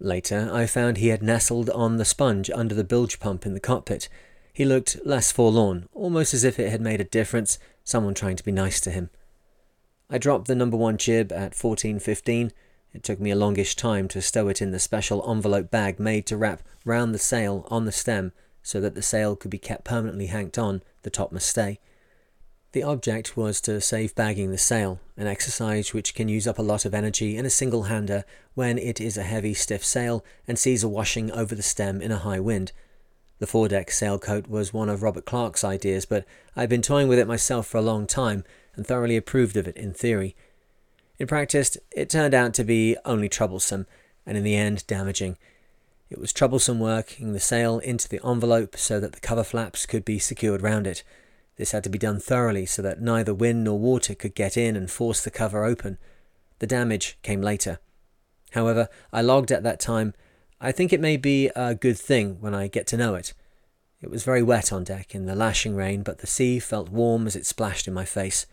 Later, 0.00 0.50
I 0.52 0.66
found 0.66 0.96
he 0.96 1.08
had 1.08 1.22
nestled 1.22 1.70
on 1.70 1.98
the 1.98 2.04
sponge 2.04 2.50
under 2.50 2.74
the 2.74 2.82
bilge 2.82 3.20
pump 3.20 3.46
in 3.46 3.54
the 3.54 3.60
cockpit. 3.60 4.08
He 4.52 4.64
looked 4.64 4.96
less 5.04 5.30
forlorn, 5.30 5.86
almost 5.92 6.32
as 6.34 6.44
if 6.44 6.58
it 6.58 6.70
had 6.70 6.80
made 6.80 7.00
a 7.00 7.04
difference, 7.04 7.58
someone 7.84 8.14
trying 8.14 8.36
to 8.36 8.44
be 8.44 8.52
nice 8.52 8.80
to 8.80 8.90
him. 8.90 9.10
I 10.08 10.18
dropped 10.18 10.48
the 10.48 10.54
number 10.54 10.76
one 10.76 10.96
jib 10.96 11.30
at 11.30 11.52
14.15. 11.52 12.52
It 12.94 13.02
took 13.02 13.20
me 13.20 13.30
a 13.30 13.36
longish 13.36 13.76
time 13.76 14.08
to 14.08 14.22
stow 14.22 14.48
it 14.48 14.62
in 14.62 14.70
the 14.70 14.78
special 14.78 15.28
envelope 15.30 15.70
bag 15.70 16.00
made 16.00 16.24
to 16.26 16.38
wrap 16.38 16.62
round 16.86 17.14
the 17.14 17.18
sail 17.18 17.66
on 17.70 17.84
the 17.84 17.92
stem 17.92 18.32
so 18.66 18.80
that 18.80 18.96
the 18.96 19.00
sail 19.02 19.36
could 19.36 19.52
be 19.52 19.58
kept 19.58 19.84
permanently 19.84 20.26
hanked 20.26 20.58
on, 20.58 20.82
the 21.02 21.08
topmast 21.08 21.48
stay. 21.48 21.78
The 22.72 22.82
object 22.82 23.36
was 23.36 23.60
to 23.60 23.80
save 23.80 24.16
bagging 24.16 24.50
the 24.50 24.58
sail, 24.58 24.98
an 25.16 25.28
exercise 25.28 25.94
which 25.94 26.16
can 26.16 26.26
use 26.26 26.48
up 26.48 26.58
a 26.58 26.62
lot 26.62 26.84
of 26.84 26.92
energy 26.92 27.36
in 27.36 27.46
a 27.46 27.50
single 27.50 27.84
hander 27.84 28.24
when 28.54 28.76
it 28.76 29.00
is 29.00 29.16
a 29.16 29.22
heavy, 29.22 29.54
stiff 29.54 29.84
sail 29.84 30.24
and 30.48 30.58
sees 30.58 30.82
a 30.82 30.88
washing 30.88 31.30
over 31.30 31.54
the 31.54 31.62
stem 31.62 32.02
in 32.02 32.10
a 32.10 32.18
high 32.18 32.40
wind. 32.40 32.72
The 33.38 33.46
foredeck 33.46 33.88
sailcoat 33.90 34.48
was 34.48 34.74
one 34.74 34.88
of 34.88 35.00
Robert 35.00 35.26
Clark's 35.26 35.62
ideas, 35.62 36.04
but 36.04 36.24
I'd 36.56 36.68
been 36.68 36.82
toying 36.82 37.06
with 37.06 37.20
it 37.20 37.28
myself 37.28 37.68
for 37.68 37.78
a 37.78 37.82
long 37.82 38.04
time 38.04 38.42
and 38.74 38.84
thoroughly 38.84 39.16
approved 39.16 39.56
of 39.56 39.68
it 39.68 39.76
in 39.76 39.92
theory. 39.94 40.34
In 41.20 41.28
practice, 41.28 41.76
it 41.92 42.10
turned 42.10 42.34
out 42.34 42.52
to 42.54 42.64
be 42.64 42.96
only 43.04 43.28
troublesome, 43.28 43.86
and 44.26 44.36
in 44.36 44.42
the 44.42 44.56
end 44.56 44.84
damaging. 44.88 45.38
It 46.08 46.18
was 46.20 46.32
troublesome 46.32 46.78
working 46.78 47.32
the 47.32 47.40
sail 47.40 47.80
into 47.80 48.08
the 48.08 48.20
envelope 48.24 48.76
so 48.76 49.00
that 49.00 49.12
the 49.12 49.20
cover 49.20 49.42
flaps 49.42 49.86
could 49.86 50.04
be 50.04 50.20
secured 50.20 50.62
round 50.62 50.86
it. 50.86 51.02
This 51.56 51.72
had 51.72 51.82
to 51.84 51.90
be 51.90 51.98
done 51.98 52.20
thoroughly 52.20 52.64
so 52.64 52.80
that 52.82 53.00
neither 53.00 53.34
wind 53.34 53.64
nor 53.64 53.78
water 53.78 54.14
could 54.14 54.34
get 54.34 54.56
in 54.56 54.76
and 54.76 54.90
force 54.90 55.24
the 55.24 55.30
cover 55.30 55.64
open. 55.64 55.98
The 56.60 56.66
damage 56.66 57.18
came 57.22 57.42
later. 57.42 57.80
However, 58.52 58.88
I 59.12 59.22
logged 59.22 59.50
at 59.50 59.64
that 59.64 59.80
time. 59.80 60.14
I 60.60 60.70
think 60.70 60.92
it 60.92 61.00
may 61.00 61.16
be 61.16 61.50
a 61.56 61.74
good 61.74 61.98
thing 61.98 62.40
when 62.40 62.54
I 62.54 62.68
get 62.68 62.86
to 62.88 62.96
know 62.96 63.14
it. 63.14 63.34
It 64.00 64.10
was 64.10 64.24
very 64.24 64.42
wet 64.42 64.72
on 64.72 64.84
deck 64.84 65.14
in 65.14 65.26
the 65.26 65.34
lashing 65.34 65.74
rain, 65.74 66.02
but 66.02 66.18
the 66.18 66.26
sea 66.26 66.60
felt 66.60 66.88
warm 66.88 67.26
as 67.26 67.34
it 67.34 67.46
splashed 67.46 67.88
in 67.88 67.94
my 67.94 68.04
face. 68.04 68.46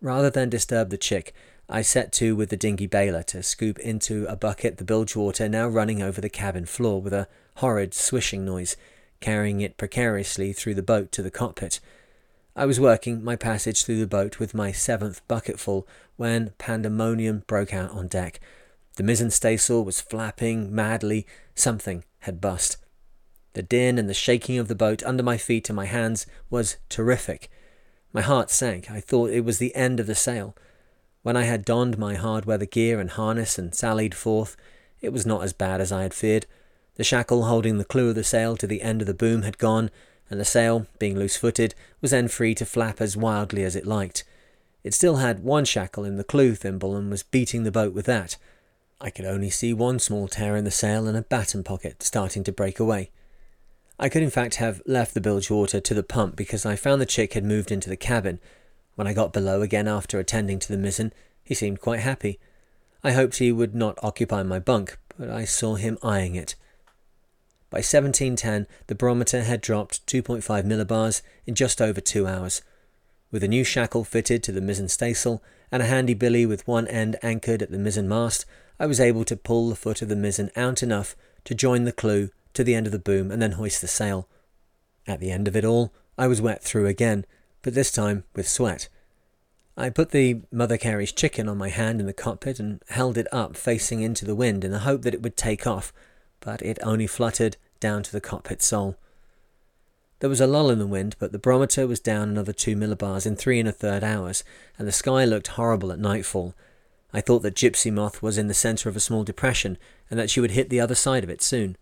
Rather 0.00 0.28
than 0.28 0.50
disturb 0.50 0.90
the 0.90 0.98
chick, 0.98 1.32
I 1.68 1.82
set 1.82 2.12
to 2.14 2.36
with 2.36 2.50
the 2.50 2.56
dinghy 2.56 2.86
bailer 2.86 3.22
to 3.24 3.42
scoop 3.42 3.78
into 3.78 4.26
a 4.26 4.36
bucket 4.36 4.76
the 4.76 4.84
bilge 4.84 5.16
water 5.16 5.48
now 5.48 5.66
running 5.66 6.02
over 6.02 6.20
the 6.20 6.28
cabin 6.28 6.66
floor 6.66 7.00
with 7.00 7.12
a 7.12 7.28
horrid 7.56 7.94
swishing 7.94 8.44
noise, 8.44 8.76
carrying 9.20 9.60
it 9.60 9.78
precariously 9.78 10.52
through 10.52 10.74
the 10.74 10.82
boat 10.82 11.10
to 11.12 11.22
the 11.22 11.30
cockpit. 11.30 11.80
I 12.54 12.66
was 12.66 12.78
working 12.78 13.24
my 13.24 13.34
passage 13.34 13.84
through 13.84 13.98
the 13.98 14.06
boat 14.06 14.38
with 14.38 14.54
my 14.54 14.70
seventh 14.70 15.26
bucketful 15.26 15.88
when 16.16 16.52
pandemonium 16.58 17.44
broke 17.46 17.72
out 17.72 17.90
on 17.90 18.08
deck. 18.08 18.40
The 18.96 19.02
mizzen 19.02 19.30
staysail 19.30 19.84
was 19.84 20.00
flapping 20.00 20.72
madly. 20.72 21.26
Something 21.54 22.04
had 22.20 22.40
bust. 22.40 22.76
The 23.54 23.62
din 23.62 23.98
and 23.98 24.08
the 24.08 24.14
shaking 24.14 24.58
of 24.58 24.68
the 24.68 24.74
boat 24.74 25.02
under 25.02 25.22
my 25.22 25.36
feet 25.36 25.68
and 25.68 25.76
my 25.76 25.86
hands 25.86 26.26
was 26.50 26.76
terrific. 26.88 27.50
My 28.12 28.20
heart 28.20 28.50
sank. 28.50 28.90
I 28.90 29.00
thought 29.00 29.30
it 29.30 29.44
was 29.44 29.58
the 29.58 29.74
end 29.74 29.98
of 29.98 30.06
the 30.06 30.14
sail. 30.14 30.54
When 31.24 31.38
I 31.38 31.44
had 31.44 31.64
donned 31.64 31.96
my 31.96 32.16
hard 32.16 32.44
weather 32.44 32.66
gear 32.66 33.00
and 33.00 33.08
harness 33.08 33.58
and 33.58 33.74
sallied 33.74 34.14
forth, 34.14 34.58
it 35.00 35.10
was 35.10 35.24
not 35.24 35.42
as 35.42 35.54
bad 35.54 35.80
as 35.80 35.90
I 35.90 36.02
had 36.02 36.12
feared. 36.12 36.44
The 36.96 37.02
shackle 37.02 37.44
holding 37.44 37.78
the 37.78 37.84
clew 37.86 38.10
of 38.10 38.14
the 38.14 38.22
sail 38.22 38.58
to 38.58 38.66
the 38.66 38.82
end 38.82 39.00
of 39.00 39.06
the 39.06 39.14
boom 39.14 39.40
had 39.40 39.56
gone, 39.56 39.90
and 40.28 40.38
the 40.38 40.44
sail, 40.44 40.86
being 40.98 41.18
loose 41.18 41.38
footed, 41.38 41.74
was 42.02 42.10
then 42.10 42.28
free 42.28 42.54
to 42.56 42.66
flap 42.66 43.00
as 43.00 43.16
wildly 43.16 43.64
as 43.64 43.74
it 43.74 43.86
liked. 43.86 44.22
It 44.82 44.92
still 44.92 45.16
had 45.16 45.42
one 45.42 45.64
shackle 45.64 46.04
in 46.04 46.16
the 46.16 46.24
clew 46.24 46.54
thimble 46.54 46.94
and 46.94 47.10
was 47.10 47.22
beating 47.22 47.64
the 47.64 47.72
boat 47.72 47.94
with 47.94 48.04
that. 48.04 48.36
I 49.00 49.08
could 49.08 49.24
only 49.24 49.48
see 49.48 49.72
one 49.72 50.00
small 50.00 50.28
tear 50.28 50.56
in 50.56 50.64
the 50.64 50.70
sail 50.70 51.08
and 51.08 51.16
a 51.16 51.22
batten 51.22 51.64
pocket 51.64 52.02
starting 52.02 52.44
to 52.44 52.52
break 52.52 52.78
away. 52.78 53.10
I 53.98 54.10
could 54.10 54.22
in 54.22 54.28
fact 54.28 54.56
have 54.56 54.82
left 54.84 55.14
the 55.14 55.22
bilge 55.22 55.50
water 55.50 55.80
to 55.80 55.94
the 55.94 56.02
pump 56.02 56.36
because 56.36 56.66
I 56.66 56.76
found 56.76 57.00
the 57.00 57.06
chick 57.06 57.32
had 57.32 57.44
moved 57.44 57.72
into 57.72 57.88
the 57.88 57.96
cabin. 57.96 58.40
When 58.94 59.06
I 59.06 59.12
got 59.12 59.32
below 59.32 59.62
again 59.62 59.88
after 59.88 60.18
attending 60.18 60.58
to 60.60 60.68
the 60.68 60.78
mizzen, 60.78 61.12
he 61.42 61.54
seemed 61.54 61.80
quite 61.80 62.00
happy. 62.00 62.38
I 63.02 63.12
hoped 63.12 63.36
he 63.36 63.52
would 63.52 63.74
not 63.74 63.98
occupy 64.02 64.42
my 64.42 64.58
bunk, 64.58 64.96
but 65.18 65.30
I 65.30 65.44
saw 65.44 65.74
him 65.74 65.98
eyeing 66.02 66.34
it. 66.34 66.54
By 67.70 67.78
1710, 67.78 68.66
the 68.86 68.94
barometer 68.94 69.42
had 69.42 69.60
dropped 69.60 70.06
2.5 70.06 70.64
millibars 70.64 71.22
in 71.44 71.54
just 71.54 71.82
over 71.82 72.00
two 72.00 72.26
hours. 72.26 72.62
With 73.30 73.42
a 73.42 73.48
new 73.48 73.64
shackle 73.64 74.04
fitted 74.04 74.44
to 74.44 74.52
the 74.52 74.60
mizzen 74.60 74.88
staysail 74.88 75.42
and 75.72 75.82
a 75.82 75.86
handy 75.86 76.14
billy 76.14 76.46
with 76.46 76.68
one 76.68 76.86
end 76.86 77.16
anchored 77.20 77.62
at 77.62 77.72
the 77.72 77.78
mizzen 77.78 78.06
mast, 78.06 78.46
I 78.78 78.86
was 78.86 79.00
able 79.00 79.24
to 79.24 79.36
pull 79.36 79.68
the 79.68 79.76
foot 79.76 80.02
of 80.02 80.08
the 80.08 80.14
mizzen 80.14 80.50
out 80.54 80.82
enough 80.84 81.16
to 81.44 81.54
join 81.54 81.82
the 81.82 81.92
clew 81.92 82.30
to 82.54 82.62
the 82.62 82.74
end 82.74 82.86
of 82.86 82.92
the 82.92 82.98
boom 82.98 83.32
and 83.32 83.42
then 83.42 83.52
hoist 83.52 83.80
the 83.80 83.88
sail. 83.88 84.28
At 85.06 85.18
the 85.18 85.32
end 85.32 85.48
of 85.48 85.56
it 85.56 85.64
all, 85.64 85.92
I 86.16 86.28
was 86.28 86.40
wet 86.40 86.62
through 86.62 86.86
again, 86.86 87.26
but 87.64 87.74
this 87.74 87.90
time 87.90 88.22
with 88.36 88.46
sweat. 88.46 88.88
I 89.76 89.90
put 89.90 90.10
the 90.10 90.42
Mother 90.52 90.76
Carey's 90.76 91.10
chicken 91.10 91.48
on 91.48 91.58
my 91.58 91.70
hand 91.70 91.98
in 91.98 92.06
the 92.06 92.12
cockpit 92.12 92.60
and 92.60 92.80
held 92.90 93.18
it 93.18 93.26
up 93.32 93.56
facing 93.56 94.02
into 94.02 94.24
the 94.24 94.36
wind 94.36 94.64
in 94.64 94.70
the 94.70 94.80
hope 94.80 95.02
that 95.02 95.14
it 95.14 95.22
would 95.22 95.36
take 95.36 95.66
off, 95.66 95.92
but 96.40 96.62
it 96.62 96.78
only 96.82 97.08
fluttered 97.08 97.56
down 97.80 98.04
to 98.04 98.12
the 98.12 98.20
cockpit 98.20 98.62
sole. 98.62 98.96
There 100.20 100.30
was 100.30 100.40
a 100.40 100.46
lull 100.46 100.70
in 100.70 100.78
the 100.78 100.86
wind, 100.86 101.16
but 101.18 101.32
the 101.32 101.38
barometer 101.38 101.86
was 101.86 101.98
down 101.98 102.28
another 102.28 102.52
two 102.52 102.76
millibars 102.76 103.26
in 103.26 103.34
three 103.34 103.58
and 103.58 103.68
a 103.68 103.72
third 103.72 104.04
hours, 104.04 104.44
and 104.78 104.86
the 104.86 104.92
sky 104.92 105.24
looked 105.24 105.48
horrible 105.48 105.90
at 105.90 105.98
nightfall. 105.98 106.54
I 107.12 107.20
thought 107.20 107.42
that 107.42 107.56
Gipsy 107.56 107.90
Moth 107.90 108.22
was 108.22 108.38
in 108.38 108.46
the 108.46 108.54
centre 108.54 108.88
of 108.88 108.96
a 108.96 109.00
small 109.00 109.24
depression, 109.24 109.78
and 110.10 110.20
that 110.20 110.30
she 110.30 110.40
would 110.40 110.52
hit 110.52 110.68
the 110.68 110.80
other 110.80 110.94
side 110.94 111.24
of 111.24 111.30
it 111.30 111.42
soon. 111.42 111.76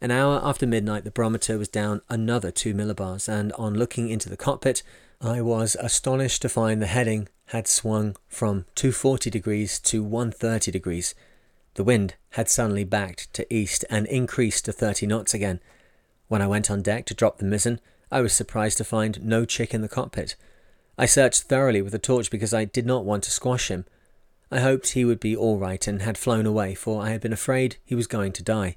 An 0.00 0.10
hour 0.10 0.40
after 0.42 0.66
midnight, 0.66 1.04
the 1.04 1.10
barometer 1.10 1.56
was 1.56 1.68
down 1.68 2.02
another 2.08 2.50
two 2.50 2.74
millibars, 2.74 3.28
and 3.28 3.52
on 3.52 3.74
looking 3.74 4.10
into 4.10 4.28
the 4.28 4.36
cockpit, 4.36 4.82
I 5.20 5.40
was 5.40 5.74
astonished 5.80 6.42
to 6.42 6.50
find 6.50 6.82
the 6.82 6.86
heading 6.86 7.28
had 7.50 7.66
swung 7.66 8.16
from 8.28 8.66
240 8.74 9.30
degrees 9.30 9.78
to 9.80 10.02
130 10.02 10.70
degrees. 10.70 11.14
The 11.74 11.84
wind 11.84 12.14
had 12.30 12.50
suddenly 12.50 12.84
backed 12.84 13.32
to 13.34 13.54
east 13.54 13.84
and 13.88 14.06
increased 14.06 14.66
to 14.66 14.72
30 14.72 15.06
knots 15.06 15.32
again. 15.32 15.60
When 16.28 16.42
I 16.42 16.46
went 16.46 16.70
on 16.70 16.82
deck 16.82 17.06
to 17.06 17.14
drop 17.14 17.38
the 17.38 17.44
mizzen, 17.44 17.80
I 18.10 18.20
was 18.20 18.32
surprised 18.32 18.78
to 18.78 18.84
find 18.84 19.24
no 19.24 19.44
chick 19.44 19.72
in 19.72 19.80
the 19.80 19.88
cockpit. 19.88 20.36
I 20.98 21.06
searched 21.06 21.44
thoroughly 21.44 21.80
with 21.80 21.94
a 21.94 21.98
torch 21.98 22.30
because 22.30 22.52
I 22.52 22.64
did 22.64 22.84
not 22.84 23.04
want 23.04 23.24
to 23.24 23.30
squash 23.30 23.70
him. 23.70 23.86
I 24.50 24.60
hoped 24.60 24.90
he 24.90 25.04
would 25.04 25.20
be 25.20 25.36
all 25.36 25.58
right 25.58 25.86
and 25.86 26.02
had 26.02 26.18
flown 26.18 26.46
away, 26.46 26.74
for 26.74 27.02
I 27.02 27.10
had 27.10 27.20
been 27.20 27.32
afraid 27.32 27.76
he 27.84 27.94
was 27.94 28.06
going 28.06 28.32
to 28.32 28.42
die. 28.42 28.76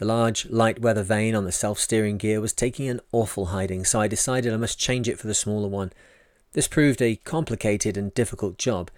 The 0.00 0.06
large 0.06 0.48
light 0.48 0.80
weather 0.80 1.02
vane 1.02 1.34
on 1.34 1.44
the 1.44 1.52
self 1.52 1.78
steering 1.78 2.16
gear 2.16 2.40
was 2.40 2.54
taking 2.54 2.88
an 2.88 3.02
awful 3.12 3.46
hiding, 3.52 3.84
so 3.84 4.00
I 4.00 4.08
decided 4.08 4.50
I 4.50 4.56
must 4.56 4.78
change 4.78 5.10
it 5.10 5.18
for 5.18 5.26
the 5.26 5.34
smaller 5.34 5.68
one. 5.68 5.92
This 6.54 6.66
proved 6.66 7.02
a 7.02 7.16
complicated 7.16 7.98
and 7.98 8.14
difficult 8.14 8.56
job. 8.56 8.90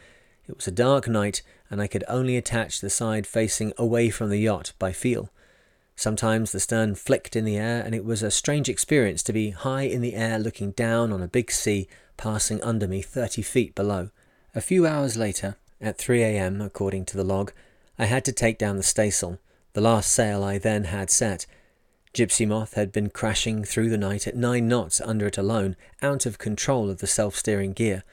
It 0.46 0.54
was 0.54 0.68
a 0.68 0.70
dark 0.70 1.08
night, 1.08 1.42
and 1.68 1.82
I 1.82 1.88
could 1.88 2.04
only 2.06 2.36
attach 2.36 2.80
the 2.80 2.88
side 2.88 3.26
facing 3.26 3.72
away 3.76 4.10
from 4.10 4.30
the 4.30 4.38
yacht 4.38 4.74
by 4.78 4.92
feel. 4.92 5.28
Sometimes 5.96 6.52
the 6.52 6.60
stern 6.60 6.94
flicked 6.94 7.34
in 7.34 7.44
the 7.44 7.56
air, 7.56 7.82
and 7.84 7.96
it 7.96 8.04
was 8.04 8.22
a 8.22 8.30
strange 8.30 8.68
experience 8.68 9.24
to 9.24 9.32
be 9.32 9.50
high 9.50 9.82
in 9.82 10.02
the 10.02 10.14
air 10.14 10.38
looking 10.38 10.70
down 10.70 11.12
on 11.12 11.20
a 11.20 11.26
big 11.26 11.50
sea 11.50 11.88
passing 12.16 12.62
under 12.62 12.86
me 12.86 13.02
thirty 13.02 13.42
feet 13.42 13.74
below. 13.74 14.10
A 14.54 14.60
few 14.60 14.86
hours 14.86 15.16
later, 15.16 15.56
at 15.80 15.98
3 15.98 16.22
a.m., 16.22 16.60
according 16.60 17.06
to 17.06 17.16
the 17.16 17.24
log, 17.24 17.50
I 17.98 18.04
had 18.04 18.24
to 18.26 18.32
take 18.32 18.56
down 18.56 18.76
the 18.76 18.84
staysail 18.84 19.40
the 19.72 19.80
last 19.80 20.12
sail 20.12 20.44
I 20.44 20.58
then 20.58 20.84
had 20.84 21.10
set. 21.10 21.46
Gipsy 22.12 22.44
Moth 22.44 22.74
had 22.74 22.92
been 22.92 23.08
crashing 23.08 23.64
through 23.64 23.88
the 23.88 23.96
night 23.96 24.26
at 24.26 24.36
nine 24.36 24.68
knots 24.68 25.00
under 25.00 25.26
it 25.26 25.38
alone, 25.38 25.76
out 26.02 26.26
of 26.26 26.38
control 26.38 26.90
of 26.90 26.98
the 26.98 27.06
self 27.06 27.34
steering 27.34 27.72
gear. 27.72 28.04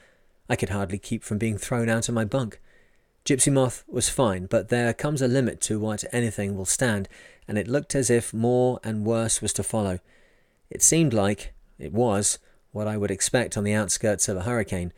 I 0.48 0.56
could 0.56 0.70
hardly 0.70 0.98
keep 0.98 1.22
from 1.22 1.38
being 1.38 1.58
thrown 1.58 1.88
out 1.88 2.08
of 2.08 2.14
my 2.14 2.24
bunk. 2.24 2.60
Gipsy 3.24 3.50
Moth 3.50 3.84
was 3.86 4.08
fine, 4.08 4.46
but 4.46 4.68
there 4.68 4.94
comes 4.94 5.20
a 5.20 5.28
limit 5.28 5.60
to 5.62 5.78
what 5.78 6.04
anything 6.12 6.56
will 6.56 6.64
stand, 6.64 7.08
and 7.46 7.58
it 7.58 7.68
looked 7.68 7.94
as 7.94 8.08
if 8.08 8.32
more 8.32 8.80
and 8.82 9.04
worse 9.04 9.42
was 9.42 9.52
to 9.52 9.62
follow. 9.62 9.98
It 10.70 10.82
seemed 10.82 11.12
like, 11.12 11.52
it 11.78 11.92
was, 11.92 12.38
what 12.72 12.86
I 12.86 12.96
would 12.96 13.10
expect 13.10 13.56
on 13.56 13.64
the 13.64 13.74
outskirts 13.74 14.28
of 14.28 14.38
a 14.38 14.42
hurricane. 14.42 14.92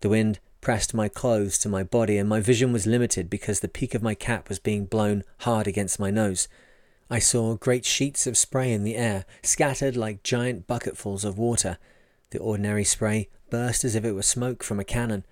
The 0.00 0.08
wind 0.08 0.40
pressed 0.64 0.94
my 0.94 1.10
clothes 1.10 1.58
to 1.58 1.68
my 1.68 1.82
body, 1.82 2.16
and 2.16 2.26
my 2.26 2.40
vision 2.40 2.72
was 2.72 2.86
limited 2.86 3.28
because 3.28 3.60
the 3.60 3.68
peak 3.68 3.94
of 3.94 4.02
my 4.02 4.14
cap 4.14 4.48
was 4.48 4.58
being 4.58 4.86
blown 4.86 5.22
hard 5.40 5.66
against 5.68 6.00
my 6.00 6.10
nose. 6.10 6.48
I 7.10 7.18
saw 7.18 7.54
great 7.54 7.84
sheets 7.84 8.26
of 8.26 8.38
spray 8.38 8.72
in 8.72 8.82
the 8.82 8.96
air, 8.96 9.26
scattered 9.42 9.94
like 9.94 10.22
giant 10.22 10.66
bucketfuls 10.66 11.22
of 11.22 11.36
water. 11.36 11.76
The 12.30 12.38
ordinary 12.38 12.82
spray 12.82 13.28
burst 13.50 13.84
as 13.84 13.94
if 13.94 14.06
it 14.06 14.12
were 14.12 14.22
smoke 14.22 14.64
from 14.64 14.80
a 14.80 14.84
cannon. 14.84 15.26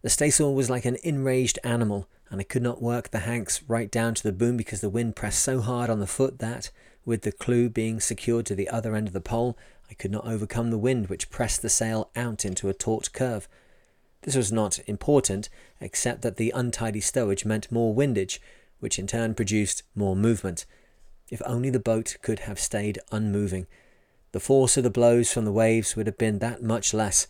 The 0.00 0.08
staysail 0.08 0.54
was 0.54 0.70
like 0.70 0.86
an 0.86 0.96
enraged 1.04 1.58
animal, 1.62 2.08
and 2.30 2.40
I 2.40 2.44
could 2.44 2.62
not 2.62 2.80
work 2.80 3.10
the 3.10 3.20
hanks 3.20 3.62
right 3.68 3.90
down 3.90 4.14
to 4.14 4.22
the 4.22 4.32
boom 4.32 4.56
because 4.56 4.80
the 4.80 4.88
wind 4.88 5.16
pressed 5.16 5.44
so 5.44 5.60
hard 5.60 5.90
on 5.90 6.00
the 6.00 6.06
foot 6.06 6.38
that, 6.38 6.70
with 7.04 7.22
the 7.22 7.32
clew 7.32 7.68
being 7.68 8.00
secured 8.00 8.46
to 8.46 8.54
the 8.54 8.70
other 8.70 8.96
end 8.96 9.06
of 9.06 9.12
the 9.12 9.20
pole, 9.20 9.58
I 9.90 9.94
could 9.94 10.10
not 10.10 10.26
overcome 10.26 10.70
the 10.70 10.78
wind 10.78 11.08
which 11.08 11.28
pressed 11.28 11.60
the 11.60 11.68
sail 11.68 12.10
out 12.16 12.46
into 12.46 12.70
a 12.70 12.74
taut 12.74 13.12
curve. 13.12 13.48
This 14.22 14.36
was 14.36 14.50
not 14.50 14.80
important, 14.86 15.48
except 15.80 16.22
that 16.22 16.36
the 16.36 16.52
untidy 16.54 17.00
stowage 17.00 17.44
meant 17.44 17.70
more 17.70 17.94
windage, 17.94 18.40
which 18.80 18.98
in 18.98 19.06
turn 19.06 19.34
produced 19.34 19.82
more 19.94 20.16
movement. 20.16 20.66
If 21.30 21.42
only 21.44 21.70
the 21.70 21.78
boat 21.78 22.16
could 22.22 22.40
have 22.40 22.58
stayed 22.58 22.98
unmoving. 23.12 23.66
The 24.32 24.40
force 24.40 24.76
of 24.76 24.84
the 24.84 24.90
blows 24.90 25.32
from 25.32 25.44
the 25.44 25.52
waves 25.52 25.96
would 25.96 26.06
have 26.06 26.18
been 26.18 26.38
that 26.40 26.62
much 26.62 26.92
less. 26.92 27.26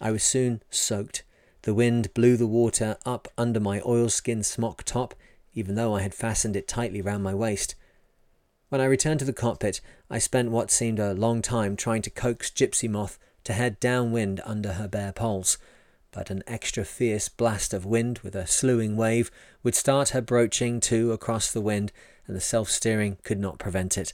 I 0.00 0.10
was 0.10 0.22
soon 0.22 0.62
soaked. 0.70 1.24
The 1.62 1.74
wind 1.74 2.12
blew 2.14 2.36
the 2.36 2.46
water 2.46 2.96
up 3.06 3.28
under 3.38 3.60
my 3.60 3.80
oilskin 3.80 4.42
smock 4.42 4.82
top, 4.84 5.14
even 5.54 5.74
though 5.74 5.94
I 5.94 6.02
had 6.02 6.14
fastened 6.14 6.56
it 6.56 6.68
tightly 6.68 7.00
round 7.00 7.22
my 7.22 7.34
waist. 7.34 7.74
When 8.68 8.80
I 8.80 8.86
returned 8.86 9.20
to 9.20 9.26
the 9.26 9.32
cockpit, 9.32 9.80
I 10.10 10.18
spent 10.18 10.50
what 10.50 10.70
seemed 10.70 10.98
a 10.98 11.14
long 11.14 11.42
time 11.42 11.76
trying 11.76 12.02
to 12.02 12.10
coax 12.10 12.50
Gipsy 12.50 12.88
Moth 12.88 13.18
to 13.44 13.52
head 13.52 13.78
downwind 13.80 14.40
under 14.44 14.74
her 14.74 14.88
bare 14.88 15.12
poles 15.12 15.58
but 16.12 16.30
an 16.30 16.42
extra 16.46 16.84
fierce 16.84 17.28
blast 17.28 17.74
of 17.74 17.86
wind 17.86 18.18
with 18.20 18.36
a 18.36 18.46
slewing 18.46 18.96
wave 18.96 19.30
would 19.62 19.74
start 19.74 20.10
her 20.10 20.20
broaching 20.20 20.78
to 20.78 21.10
across 21.10 21.50
the 21.50 21.60
wind, 21.60 21.90
and 22.26 22.36
the 22.36 22.40
self 22.40 22.70
steering 22.70 23.16
could 23.24 23.40
not 23.40 23.58
prevent 23.58 23.98
it. 23.98 24.12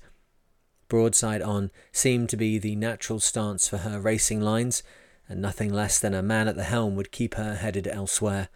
Broadside 0.88 1.42
on 1.42 1.70
seemed 1.92 2.30
to 2.30 2.36
be 2.36 2.56
the 2.56 2.76
natural 2.76 3.20
stance 3.20 3.68
for 3.68 3.78
her 3.78 4.00
racing 4.00 4.40
lines, 4.40 4.82
and 5.28 5.42
nothing 5.42 5.72
less 5.72 6.00
than 6.00 6.14
a 6.14 6.22
man 6.22 6.48
at 6.48 6.56
the 6.56 6.64
helm 6.64 6.96
would 6.96 7.12
keep 7.12 7.34
her 7.34 7.56
headed 7.56 7.86
elsewhere. 7.86 8.48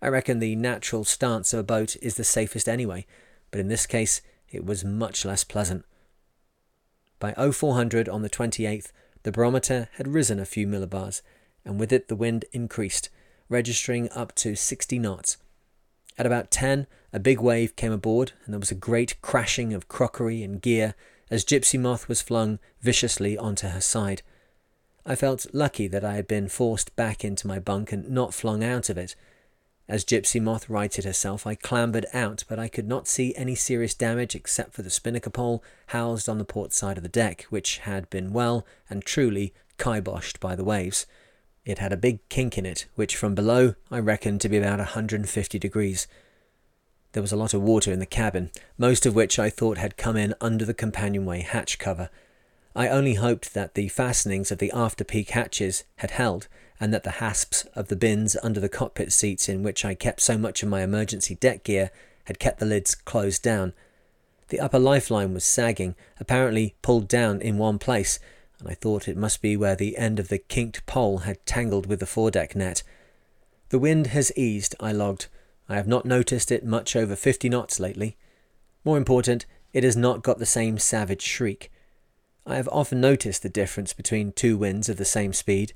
I 0.00 0.08
reckon 0.08 0.38
the 0.38 0.56
natural 0.56 1.04
stance 1.04 1.52
of 1.52 1.60
a 1.60 1.64
boat 1.64 1.96
is 2.00 2.14
the 2.14 2.24
safest 2.24 2.68
anyway, 2.68 3.04
but 3.50 3.60
in 3.60 3.68
this 3.68 3.86
case 3.86 4.22
it 4.48 4.64
was 4.64 4.84
much 4.84 5.24
less 5.24 5.44
pleasant. 5.44 5.84
By 7.18 7.34
0400 7.34 8.08
on 8.08 8.22
the 8.22 8.30
28th, 8.30 8.92
the 9.24 9.32
barometer 9.32 9.90
had 9.96 10.08
risen 10.08 10.40
a 10.40 10.46
few 10.46 10.66
millibars, 10.66 11.20
and 11.64 11.78
with 11.78 11.92
it 11.92 12.08
the 12.08 12.16
wind 12.16 12.44
increased, 12.52 13.08
registering 13.48 14.10
up 14.12 14.34
to 14.36 14.54
60 14.54 14.98
knots. 14.98 15.36
At 16.18 16.26
about 16.26 16.50
10, 16.50 16.86
a 17.12 17.18
big 17.18 17.40
wave 17.40 17.76
came 17.76 17.92
aboard, 17.92 18.32
and 18.44 18.52
there 18.52 18.60
was 18.60 18.70
a 18.70 18.74
great 18.74 19.20
crashing 19.22 19.72
of 19.72 19.88
crockery 19.88 20.42
and 20.42 20.60
gear 20.60 20.94
as 21.30 21.44
Gipsy 21.44 21.78
Moth 21.78 22.08
was 22.08 22.20
flung 22.20 22.58
viciously 22.80 23.38
onto 23.38 23.68
her 23.68 23.80
side. 23.80 24.22
I 25.06 25.14
felt 25.14 25.46
lucky 25.52 25.88
that 25.88 26.04
I 26.04 26.14
had 26.14 26.28
been 26.28 26.48
forced 26.48 26.94
back 26.96 27.24
into 27.24 27.46
my 27.46 27.58
bunk 27.58 27.92
and 27.92 28.10
not 28.10 28.34
flung 28.34 28.62
out 28.62 28.90
of 28.90 28.98
it. 28.98 29.14
As 29.88 30.04
Gipsy 30.04 30.40
Moth 30.40 30.68
righted 30.68 31.04
herself, 31.04 31.46
I 31.46 31.54
clambered 31.54 32.06
out, 32.12 32.44
but 32.48 32.58
I 32.58 32.68
could 32.68 32.86
not 32.86 33.08
see 33.08 33.34
any 33.34 33.54
serious 33.54 33.94
damage 33.94 34.34
except 34.34 34.74
for 34.74 34.82
the 34.82 34.90
spinnaker 34.90 35.30
pole 35.30 35.64
housed 35.86 36.28
on 36.28 36.38
the 36.38 36.44
port 36.44 36.72
side 36.72 36.96
of 36.96 37.02
the 37.02 37.08
deck, 37.08 37.46
which 37.50 37.78
had 37.78 38.10
been 38.10 38.32
well 38.32 38.66
and 38.88 39.04
truly 39.04 39.52
kiboshed 39.78 40.38
by 40.38 40.54
the 40.54 40.64
waves. 40.64 41.06
It 41.64 41.78
had 41.78 41.92
a 41.92 41.96
big 41.96 42.26
kink 42.28 42.56
in 42.56 42.64
it, 42.64 42.86
which 42.94 43.16
from 43.16 43.34
below 43.34 43.74
I 43.90 43.98
reckoned 43.98 44.40
to 44.42 44.48
be 44.48 44.56
about 44.56 44.78
150 44.78 45.58
degrees. 45.58 46.06
There 47.12 47.22
was 47.22 47.32
a 47.32 47.36
lot 47.36 47.54
of 47.54 47.62
water 47.62 47.92
in 47.92 47.98
the 47.98 48.06
cabin, 48.06 48.50
most 48.78 49.04
of 49.04 49.14
which 49.14 49.38
I 49.38 49.50
thought 49.50 49.78
had 49.78 49.96
come 49.96 50.16
in 50.16 50.34
under 50.40 50.64
the 50.64 50.74
companionway 50.74 51.42
hatch 51.42 51.78
cover. 51.78 52.08
I 52.74 52.88
only 52.88 53.14
hoped 53.14 53.52
that 53.52 53.74
the 53.74 53.88
fastenings 53.88 54.50
of 54.50 54.58
the 54.58 54.72
after 54.72 55.04
peak 55.04 55.30
hatches 55.30 55.84
had 55.96 56.12
held, 56.12 56.46
and 56.78 56.94
that 56.94 57.02
the 57.02 57.10
hasps 57.10 57.64
of 57.74 57.88
the 57.88 57.96
bins 57.96 58.36
under 58.42 58.60
the 58.60 58.68
cockpit 58.68 59.12
seats 59.12 59.48
in 59.48 59.62
which 59.62 59.84
I 59.84 59.94
kept 59.94 60.20
so 60.20 60.38
much 60.38 60.62
of 60.62 60.68
my 60.68 60.82
emergency 60.82 61.34
deck 61.34 61.64
gear 61.64 61.90
had 62.24 62.38
kept 62.38 62.60
the 62.60 62.66
lids 62.66 62.94
closed 62.94 63.42
down. 63.42 63.74
The 64.48 64.60
upper 64.60 64.78
lifeline 64.78 65.34
was 65.34 65.44
sagging, 65.44 65.94
apparently 66.18 66.74
pulled 66.80 67.06
down 67.08 67.40
in 67.40 67.58
one 67.58 67.78
place, 67.78 68.18
and 68.60 68.70
I 68.70 68.74
thought 68.74 69.08
it 69.08 69.16
must 69.16 69.42
be 69.42 69.56
where 69.56 69.74
the 69.74 69.96
end 69.96 70.20
of 70.20 70.28
the 70.28 70.38
kinked 70.38 70.84
pole 70.86 71.18
had 71.18 71.44
tangled 71.46 71.86
with 71.86 72.00
the 72.00 72.06
foredeck 72.06 72.54
net. 72.54 72.82
The 73.70 73.78
wind 73.78 74.08
has 74.08 74.32
eased, 74.36 74.74
I 74.80 74.92
logged, 74.92 75.28
I 75.68 75.76
have 75.76 75.88
not 75.88 76.04
noticed 76.04 76.50
it 76.50 76.64
much 76.64 76.94
over 76.96 77.16
50 77.16 77.48
knots 77.48 77.80
lately. 77.80 78.16
More 78.84 78.96
important, 78.96 79.46
it 79.72 79.84
has 79.84 79.96
not 79.96 80.22
got 80.22 80.38
the 80.38 80.46
same 80.46 80.78
savage 80.78 81.22
shriek. 81.22 81.70
I 82.46 82.56
have 82.56 82.68
often 82.72 83.00
noticed 83.00 83.42
the 83.42 83.48
difference 83.48 83.92
between 83.92 84.32
two 84.32 84.56
winds 84.56 84.88
of 84.88 84.96
the 84.96 85.04
same 85.04 85.32
speed. 85.32 85.72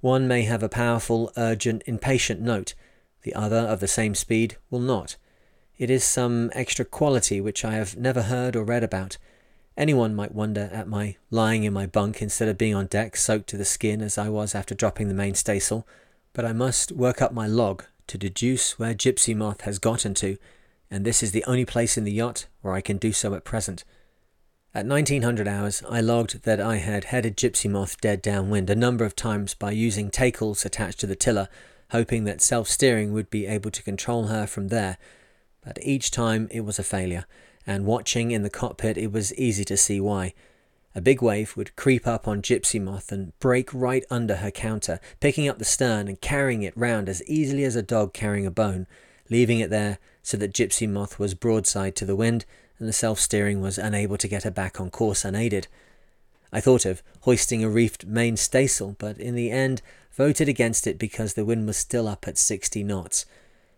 One 0.00 0.26
may 0.26 0.42
have 0.42 0.62
a 0.62 0.68
powerful, 0.68 1.32
urgent, 1.36 1.82
impatient 1.86 2.40
note, 2.40 2.74
the 3.22 3.34
other 3.34 3.56
of 3.56 3.80
the 3.80 3.88
same 3.88 4.14
speed 4.14 4.56
will 4.70 4.80
not. 4.80 5.16
It 5.78 5.90
is 5.90 6.04
some 6.04 6.50
extra 6.54 6.84
quality 6.84 7.40
which 7.40 7.64
I 7.64 7.74
have 7.74 7.96
never 7.96 8.22
heard 8.22 8.56
or 8.56 8.64
read 8.64 8.82
about. 8.82 9.18
Anyone 9.76 10.14
might 10.14 10.34
wonder 10.34 10.70
at 10.72 10.88
my 10.88 11.16
lying 11.30 11.64
in 11.64 11.72
my 11.72 11.86
bunk 11.86 12.22
instead 12.22 12.48
of 12.48 12.56
being 12.56 12.74
on 12.74 12.86
deck, 12.86 13.14
soaked 13.14 13.48
to 13.50 13.58
the 13.58 13.64
skin 13.64 14.00
as 14.00 14.16
I 14.16 14.30
was 14.30 14.54
after 14.54 14.74
dropping 14.74 15.08
the 15.08 15.14
main 15.14 15.34
staysail, 15.34 15.86
but 16.32 16.46
I 16.46 16.52
must 16.52 16.92
work 16.92 17.20
up 17.20 17.32
my 17.32 17.46
log 17.46 17.84
to 18.06 18.16
deduce 18.16 18.78
where 18.78 18.94
Gipsy 18.94 19.34
Moth 19.34 19.62
has 19.62 19.78
gotten 19.78 20.14
to, 20.14 20.38
and 20.90 21.04
this 21.04 21.22
is 21.22 21.32
the 21.32 21.44
only 21.44 21.66
place 21.66 21.98
in 21.98 22.04
the 22.04 22.12
yacht 22.12 22.46
where 22.62 22.72
I 22.72 22.80
can 22.80 22.96
do 22.96 23.12
so 23.12 23.34
at 23.34 23.44
present. 23.44 23.84
At 24.74 24.86
1900 24.86 25.48
hours, 25.48 25.82
I 25.88 26.00
logged 26.00 26.44
that 26.44 26.60
I 26.60 26.76
had 26.76 27.04
headed 27.04 27.36
Gipsy 27.36 27.68
Moth 27.68 28.00
dead 28.00 28.22
downwind 28.22 28.70
a 28.70 28.76
number 28.76 29.04
of 29.04 29.16
times 29.16 29.52
by 29.52 29.72
using 29.72 30.10
tackles 30.10 30.64
attached 30.64 31.00
to 31.00 31.06
the 31.06 31.16
tiller, 31.16 31.48
hoping 31.90 32.24
that 32.24 32.40
self 32.40 32.68
steering 32.68 33.12
would 33.12 33.28
be 33.28 33.46
able 33.46 33.70
to 33.70 33.82
control 33.82 34.28
her 34.28 34.46
from 34.46 34.68
there, 34.68 34.96
but 35.62 35.78
each 35.82 36.10
time 36.10 36.48
it 36.50 36.60
was 36.60 36.78
a 36.78 36.84
failure, 36.84 37.26
and 37.66 37.86
watching 37.86 38.30
in 38.30 38.42
the 38.42 38.50
cockpit 38.50 38.96
it 38.96 39.12
was 39.12 39.34
easy 39.34 39.64
to 39.64 39.76
see 39.76 40.00
why. 40.00 40.32
A 40.94 41.00
big 41.00 41.20
wave 41.20 41.56
would 41.56 41.76
creep 41.76 42.06
up 42.06 42.26
on 42.26 42.40
Gipsy 42.40 42.80
Moth 42.80 43.12
and 43.12 43.38
break 43.38 43.74
right 43.74 44.04
under 44.10 44.36
her 44.36 44.50
counter, 44.50 44.98
picking 45.20 45.46
up 45.48 45.58
the 45.58 45.64
stern 45.64 46.08
and 46.08 46.20
carrying 46.20 46.62
it 46.62 46.76
round 46.76 47.08
as 47.08 47.22
easily 47.24 47.64
as 47.64 47.76
a 47.76 47.82
dog 47.82 48.14
carrying 48.14 48.46
a 48.46 48.50
bone, 48.50 48.86
leaving 49.28 49.60
it 49.60 49.68
there 49.68 49.98
so 50.22 50.36
that 50.38 50.54
Gipsy 50.54 50.86
Moth 50.88 51.18
was 51.18 51.34
broadside 51.34 51.96
to 51.96 52.06
the 52.06 52.16
wind 52.16 52.46
and 52.78 52.88
the 52.88 52.92
self 52.92 53.18
steering 53.18 53.60
was 53.60 53.78
unable 53.78 54.16
to 54.16 54.28
get 54.28 54.44
her 54.44 54.50
back 54.50 54.80
on 54.80 54.90
course 54.90 55.24
unaided. 55.24 55.68
I 56.52 56.60
thought 56.60 56.86
of 56.86 57.02
hoisting 57.20 57.62
a 57.62 57.68
reefed 57.68 58.06
main 58.06 58.36
staysail, 58.36 58.96
but 58.98 59.18
in 59.18 59.34
the 59.34 59.50
end 59.50 59.82
voted 60.12 60.48
against 60.48 60.86
it 60.86 60.98
because 60.98 61.34
the 61.34 61.44
wind 61.44 61.66
was 61.66 61.76
still 61.76 62.08
up 62.08 62.26
at 62.26 62.38
60 62.38 62.82
knots. 62.84 63.26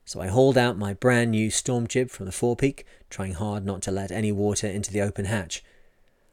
So 0.08 0.22
I 0.22 0.28
hauled 0.28 0.56
out 0.56 0.78
my 0.78 0.94
brand 0.94 1.32
new 1.32 1.50
storm 1.50 1.86
jib 1.86 2.08
from 2.08 2.24
the 2.24 2.32
forepeak, 2.32 2.84
trying 3.10 3.34
hard 3.34 3.66
not 3.66 3.82
to 3.82 3.90
let 3.90 4.10
any 4.10 4.32
water 4.32 4.66
into 4.66 4.90
the 4.90 5.02
open 5.02 5.26
hatch. 5.26 5.62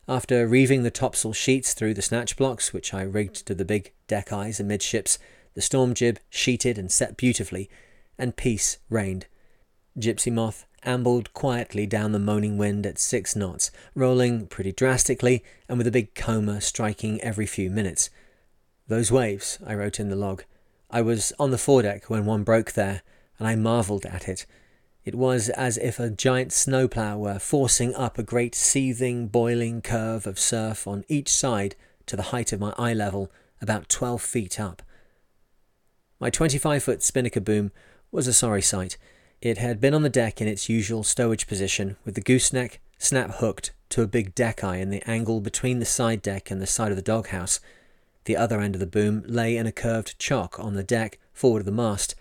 After 0.07 0.47
reeving 0.47 0.83
the 0.83 0.89
topsail 0.89 1.33
sheets 1.33 1.73
through 1.73 1.93
the 1.95 2.01
snatch 2.01 2.37
blocks, 2.37 2.71
which 2.71 2.93
I 2.93 3.01
rigged 3.01 3.45
to 3.47 3.53
the 3.53 3.65
big 3.65 3.91
deck 4.07 4.31
eyes 4.31 4.61
amidships, 4.61 5.19
the 5.55 5.61
storm 5.61 5.93
jib 5.93 6.21
sheeted 6.29 6.77
and 6.77 6.89
set 6.89 7.17
beautifully, 7.17 7.69
and 8.17 8.37
peace 8.37 8.77
reigned. 8.89 9.25
Gipsy 9.99 10.31
Moth 10.31 10.65
ambled 10.83 11.33
quietly 11.33 11.85
down 11.85 12.13
the 12.13 12.17
moaning 12.17 12.57
wind 12.57 12.85
at 12.85 12.97
six 12.97 13.35
knots, 13.35 13.71
rolling 13.93 14.47
pretty 14.47 14.71
drastically 14.71 15.43
and 15.67 15.77
with 15.77 15.87
a 15.87 15.91
big 15.91 16.15
comber 16.15 16.61
striking 16.61 17.19
every 17.19 17.45
few 17.45 17.69
minutes. 17.69 18.09
Those 18.87 19.11
waves, 19.11 19.59
I 19.67 19.75
wrote 19.75 19.99
in 19.99 20.07
the 20.07 20.15
log. 20.15 20.45
I 20.89 21.01
was 21.01 21.33
on 21.37 21.51
the 21.51 21.57
foredeck 21.57 22.09
when 22.09 22.25
one 22.25 22.43
broke 22.43 22.71
there, 22.71 23.01
and 23.39 23.47
I 23.47 23.55
marvelled 23.55 24.05
at 24.05 24.27
it. 24.27 24.45
It 25.03 25.15
was 25.15 25.49
as 25.49 25.77
if 25.77 25.99
a 25.99 26.09
giant 26.09 26.51
snowplough 26.51 27.17
were 27.17 27.39
forcing 27.39 27.93
up 27.93 28.17
a 28.17 28.23
great 28.23 28.55
seething, 28.55 29.27
boiling 29.27 29.81
curve 29.81 30.25
of 30.25 30.39
surf 30.39 30.87
on 30.87 31.05
each 31.07 31.29
side 31.29 31.75
to 32.07 32.15
the 32.15 32.23
height 32.23 32.51
of 32.51 32.59
my 32.59 32.73
eye 32.77 32.93
level, 32.93 33.31
about 33.61 33.89
12 33.89 34.21
feet 34.21 34.59
up. 34.59 34.81
My 36.19 36.29
25 36.29 36.83
foot 36.83 37.03
spinnaker 37.03 37.39
boom 37.39 37.71
was 38.11 38.27
a 38.27 38.33
sorry 38.33 38.61
sight. 38.61 38.97
It 39.41 39.57
had 39.59 39.79
been 39.79 39.93
on 39.93 40.01
the 40.01 40.09
deck 40.09 40.41
in 40.41 40.47
its 40.47 40.69
usual 40.69 41.03
stowage 41.03 41.45
position, 41.45 41.97
with 42.03 42.15
the 42.15 42.21
gooseneck 42.21 42.79
snap 42.97 43.35
hooked 43.35 43.73
to 43.89 44.01
a 44.01 44.07
big 44.07 44.33
deck 44.33 44.63
eye 44.63 44.77
in 44.77 44.89
the 44.89 45.07
angle 45.07 45.39
between 45.41 45.79
the 45.79 45.85
side 45.85 46.21
deck 46.21 46.49
and 46.49 46.61
the 46.61 46.67
side 46.67 46.91
of 46.91 46.95
the 46.95 47.03
doghouse. 47.03 47.59
The 48.23 48.37
other 48.37 48.59
end 48.59 48.73
of 48.75 48.79
the 48.79 48.87
boom 48.87 49.23
lay 49.27 49.55
in 49.55 49.67
a 49.67 49.71
curved 49.71 50.17
chock 50.17 50.59
on 50.59 50.73
the 50.73 50.83
deck 50.83 51.19
forward 51.31 51.59
of 51.59 51.65
the 51.65 51.71
mast, 51.71 52.15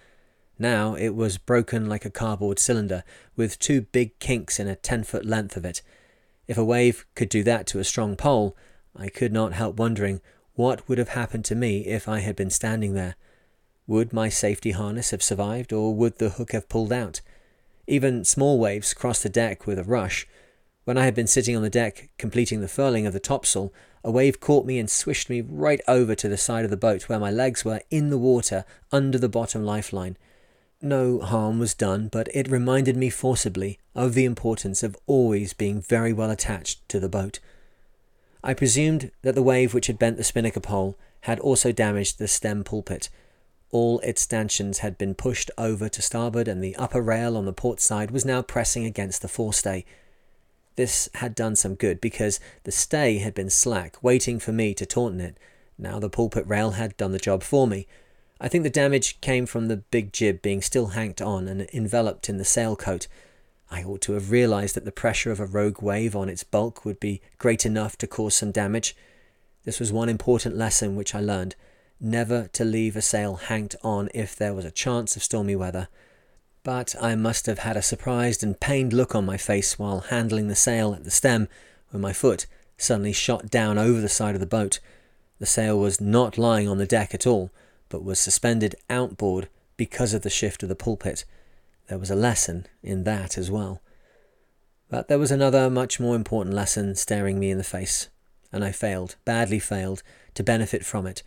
now 0.58 0.94
it 0.94 1.14
was 1.14 1.38
broken 1.38 1.88
like 1.88 2.04
a 2.04 2.10
cardboard 2.10 2.58
cylinder, 2.58 3.04
with 3.36 3.58
two 3.58 3.82
big 3.82 4.18
kinks 4.18 4.60
in 4.60 4.68
a 4.68 4.76
ten 4.76 5.04
foot 5.04 5.24
length 5.24 5.56
of 5.56 5.64
it. 5.64 5.82
If 6.46 6.58
a 6.58 6.64
wave 6.64 7.06
could 7.14 7.28
do 7.28 7.42
that 7.44 7.66
to 7.68 7.78
a 7.78 7.84
strong 7.84 8.16
pole, 8.16 8.56
I 8.94 9.08
could 9.08 9.32
not 9.32 9.52
help 9.52 9.76
wondering 9.76 10.20
what 10.54 10.88
would 10.88 10.98
have 10.98 11.08
happened 11.10 11.44
to 11.46 11.54
me 11.54 11.86
if 11.86 12.08
I 12.08 12.20
had 12.20 12.36
been 12.36 12.50
standing 12.50 12.94
there. 12.94 13.16
Would 13.86 14.12
my 14.12 14.28
safety 14.28 14.70
harness 14.70 15.10
have 15.10 15.22
survived, 15.22 15.72
or 15.72 15.94
would 15.94 16.18
the 16.18 16.30
hook 16.30 16.52
have 16.52 16.68
pulled 16.68 16.92
out? 16.92 17.20
Even 17.86 18.24
small 18.24 18.58
waves 18.58 18.94
crossed 18.94 19.24
the 19.24 19.28
deck 19.28 19.66
with 19.66 19.78
a 19.78 19.84
rush. 19.84 20.26
When 20.84 20.96
I 20.96 21.04
had 21.04 21.14
been 21.14 21.26
sitting 21.26 21.56
on 21.56 21.62
the 21.62 21.70
deck 21.70 22.10
completing 22.18 22.60
the 22.60 22.68
furling 22.68 23.06
of 23.06 23.12
the 23.12 23.20
topsail, 23.20 23.72
a 24.02 24.10
wave 24.10 24.38
caught 24.38 24.66
me 24.66 24.78
and 24.78 24.88
swished 24.88 25.28
me 25.28 25.40
right 25.40 25.80
over 25.88 26.14
to 26.14 26.28
the 26.28 26.36
side 26.36 26.64
of 26.64 26.70
the 26.70 26.76
boat 26.76 27.08
where 27.08 27.18
my 27.18 27.30
legs 27.30 27.64
were 27.64 27.80
in 27.90 28.10
the 28.10 28.18
water 28.18 28.64
under 28.92 29.18
the 29.18 29.28
bottom 29.28 29.64
lifeline. 29.64 30.16
No 30.84 31.18
harm 31.20 31.58
was 31.58 31.72
done, 31.72 32.08
but 32.08 32.28
it 32.34 32.50
reminded 32.50 32.94
me 32.94 33.08
forcibly 33.08 33.78
of 33.94 34.12
the 34.12 34.26
importance 34.26 34.82
of 34.82 34.98
always 35.06 35.54
being 35.54 35.80
very 35.80 36.12
well 36.12 36.30
attached 36.30 36.86
to 36.90 37.00
the 37.00 37.08
boat. 37.08 37.40
I 38.42 38.52
presumed 38.52 39.10
that 39.22 39.34
the 39.34 39.42
wave 39.42 39.72
which 39.72 39.86
had 39.86 39.98
bent 39.98 40.18
the 40.18 40.24
spinnaker 40.24 40.60
pole 40.60 40.98
had 41.22 41.40
also 41.40 41.72
damaged 41.72 42.18
the 42.18 42.28
stem 42.28 42.64
pulpit. 42.64 43.08
All 43.70 43.98
its 44.00 44.20
stanchions 44.20 44.80
had 44.80 44.98
been 44.98 45.14
pushed 45.14 45.50
over 45.56 45.88
to 45.88 46.02
starboard, 46.02 46.48
and 46.48 46.62
the 46.62 46.76
upper 46.76 47.00
rail 47.00 47.34
on 47.34 47.46
the 47.46 47.54
port 47.54 47.80
side 47.80 48.10
was 48.10 48.26
now 48.26 48.42
pressing 48.42 48.84
against 48.84 49.22
the 49.22 49.28
forestay. 49.28 49.86
This 50.76 51.08
had 51.14 51.34
done 51.34 51.56
some 51.56 51.76
good 51.76 51.98
because 51.98 52.40
the 52.64 52.72
stay 52.72 53.18
had 53.18 53.32
been 53.32 53.48
slack, 53.48 53.96
waiting 54.02 54.38
for 54.38 54.52
me 54.52 54.74
to 54.74 54.84
tauten 54.84 55.22
it. 55.22 55.38
Now 55.78 55.98
the 55.98 56.10
pulpit 56.10 56.46
rail 56.46 56.72
had 56.72 56.94
done 56.98 57.12
the 57.12 57.18
job 57.18 57.42
for 57.42 57.66
me. 57.66 57.86
I 58.44 58.48
think 58.48 58.62
the 58.62 58.68
damage 58.68 59.18
came 59.22 59.46
from 59.46 59.68
the 59.68 59.78
big 59.78 60.12
jib 60.12 60.42
being 60.42 60.60
still 60.60 60.88
hanked 60.88 61.22
on 61.22 61.48
and 61.48 61.66
enveloped 61.72 62.28
in 62.28 62.36
the 62.36 62.44
sailcoat. 62.44 63.08
I 63.70 63.82
ought 63.82 64.02
to 64.02 64.12
have 64.12 64.30
realized 64.30 64.76
that 64.76 64.84
the 64.84 64.92
pressure 64.92 65.30
of 65.32 65.40
a 65.40 65.46
rogue 65.46 65.80
wave 65.80 66.14
on 66.14 66.28
its 66.28 66.44
bulk 66.44 66.84
would 66.84 67.00
be 67.00 67.22
great 67.38 67.64
enough 67.64 67.96
to 67.96 68.06
cause 68.06 68.34
some 68.34 68.52
damage. 68.52 68.94
This 69.64 69.80
was 69.80 69.94
one 69.94 70.10
important 70.10 70.58
lesson 70.58 70.94
which 70.94 71.14
I 71.14 71.20
learned 71.20 71.56
never 71.98 72.48
to 72.48 72.66
leave 72.66 72.96
a 72.96 73.00
sail 73.00 73.36
hanked 73.36 73.76
on 73.82 74.10
if 74.12 74.36
there 74.36 74.52
was 74.52 74.66
a 74.66 74.70
chance 74.70 75.16
of 75.16 75.22
stormy 75.22 75.56
weather. 75.56 75.88
But 76.64 76.94
I 77.00 77.14
must 77.14 77.46
have 77.46 77.60
had 77.60 77.78
a 77.78 77.82
surprised 77.82 78.42
and 78.42 78.60
pained 78.60 78.92
look 78.92 79.14
on 79.14 79.24
my 79.24 79.38
face 79.38 79.78
while 79.78 80.00
handling 80.00 80.48
the 80.48 80.54
sail 80.54 80.92
at 80.92 81.04
the 81.04 81.10
stem 81.10 81.48
when 81.92 82.02
my 82.02 82.12
foot 82.12 82.44
suddenly 82.76 83.14
shot 83.14 83.48
down 83.48 83.78
over 83.78 84.02
the 84.02 84.08
side 84.10 84.34
of 84.34 84.40
the 84.42 84.46
boat. 84.46 84.80
The 85.38 85.46
sail 85.46 85.80
was 85.80 85.98
not 85.98 86.36
lying 86.36 86.68
on 86.68 86.76
the 86.76 86.84
deck 86.84 87.14
at 87.14 87.26
all 87.26 87.50
but 87.94 88.02
was 88.02 88.18
suspended 88.18 88.74
outboard 88.90 89.48
because 89.76 90.14
of 90.14 90.22
the 90.22 90.28
shift 90.28 90.64
of 90.64 90.68
the 90.68 90.74
pulpit. 90.74 91.24
There 91.86 91.96
was 91.96 92.10
a 92.10 92.16
lesson 92.16 92.66
in 92.82 93.04
that 93.04 93.38
as 93.38 93.52
well. 93.52 93.80
But 94.88 95.06
there 95.06 95.20
was 95.20 95.30
another, 95.30 95.70
much 95.70 96.00
more 96.00 96.16
important 96.16 96.56
lesson 96.56 96.96
staring 96.96 97.38
me 97.38 97.52
in 97.52 97.58
the 97.58 97.62
face, 97.62 98.08
and 98.50 98.64
I 98.64 98.72
failed, 98.72 99.14
badly 99.24 99.60
failed, 99.60 100.02
to 100.34 100.42
benefit 100.42 100.84
from 100.84 101.06
it. 101.06 101.22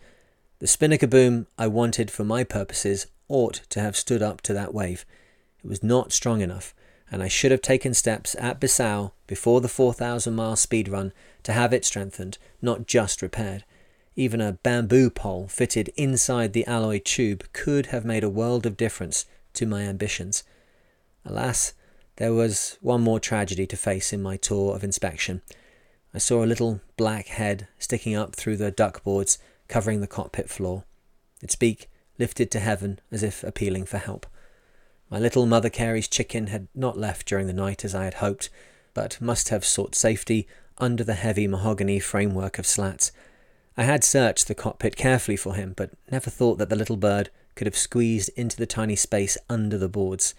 The 0.58 0.66
spinnaker 0.66 1.06
boom 1.06 1.46
I 1.56 1.68
wanted 1.68 2.10
for 2.10 2.24
my 2.24 2.44
purposes 2.44 3.06
ought 3.28 3.62
to 3.70 3.80
have 3.80 3.96
stood 3.96 4.20
up 4.20 4.42
to 4.42 4.52
that 4.52 4.74
wave. 4.74 5.06
It 5.64 5.68
was 5.68 5.82
not 5.82 6.12
strong 6.12 6.42
enough, 6.42 6.74
and 7.10 7.22
I 7.22 7.28
should 7.28 7.50
have 7.50 7.62
taken 7.62 7.94
steps 7.94 8.36
at 8.38 8.60
Bissau 8.60 9.12
before 9.26 9.62
the 9.62 9.68
4,000 9.68 10.34
mile 10.34 10.56
speed 10.56 10.86
run 10.86 11.14
to 11.44 11.52
have 11.54 11.72
it 11.72 11.86
strengthened, 11.86 12.36
not 12.60 12.86
just 12.86 13.22
repaired. 13.22 13.64
Even 14.18 14.40
a 14.40 14.54
bamboo 14.64 15.10
pole 15.10 15.46
fitted 15.46 15.92
inside 15.94 16.52
the 16.52 16.66
alloy 16.66 16.98
tube 16.98 17.44
could 17.52 17.86
have 17.86 18.04
made 18.04 18.24
a 18.24 18.28
world 18.28 18.66
of 18.66 18.76
difference 18.76 19.26
to 19.54 19.64
my 19.64 19.82
ambitions. 19.82 20.42
Alas, 21.24 21.72
there 22.16 22.32
was 22.32 22.78
one 22.80 23.00
more 23.00 23.20
tragedy 23.20 23.64
to 23.68 23.76
face 23.76 24.12
in 24.12 24.20
my 24.20 24.36
tour 24.36 24.74
of 24.74 24.82
inspection. 24.82 25.40
I 26.12 26.18
saw 26.18 26.42
a 26.42 26.50
little 26.50 26.80
black 26.96 27.28
head 27.28 27.68
sticking 27.78 28.16
up 28.16 28.34
through 28.34 28.56
the 28.56 28.72
duckboards 28.72 29.38
covering 29.68 30.00
the 30.00 30.08
cockpit 30.08 30.50
floor, 30.50 30.82
its 31.40 31.54
beak 31.54 31.88
lifted 32.18 32.50
to 32.50 32.58
heaven 32.58 32.98
as 33.12 33.22
if 33.22 33.44
appealing 33.44 33.84
for 33.84 33.98
help. 33.98 34.26
My 35.08 35.20
little 35.20 35.46
Mother 35.46 35.70
Carey's 35.70 36.08
chicken 36.08 36.48
had 36.48 36.66
not 36.74 36.98
left 36.98 37.28
during 37.28 37.46
the 37.46 37.52
night 37.52 37.84
as 37.84 37.94
I 37.94 38.06
had 38.06 38.14
hoped, 38.14 38.50
but 38.94 39.20
must 39.20 39.50
have 39.50 39.64
sought 39.64 39.94
safety 39.94 40.48
under 40.76 41.04
the 41.04 41.14
heavy 41.14 41.46
mahogany 41.46 42.00
framework 42.00 42.58
of 42.58 42.66
slats. 42.66 43.12
I 43.78 43.84
had 43.84 44.02
searched 44.02 44.48
the 44.48 44.56
cockpit 44.56 44.96
carefully 44.96 45.36
for 45.36 45.54
him, 45.54 45.72
but 45.76 45.92
never 46.10 46.30
thought 46.30 46.58
that 46.58 46.68
the 46.68 46.74
little 46.74 46.96
bird 46.96 47.30
could 47.54 47.68
have 47.68 47.76
squeezed 47.76 48.28
into 48.34 48.56
the 48.56 48.66
tiny 48.66 48.96
space 48.96 49.38
under 49.48 49.78
the 49.78 49.88
boards. 49.88 50.34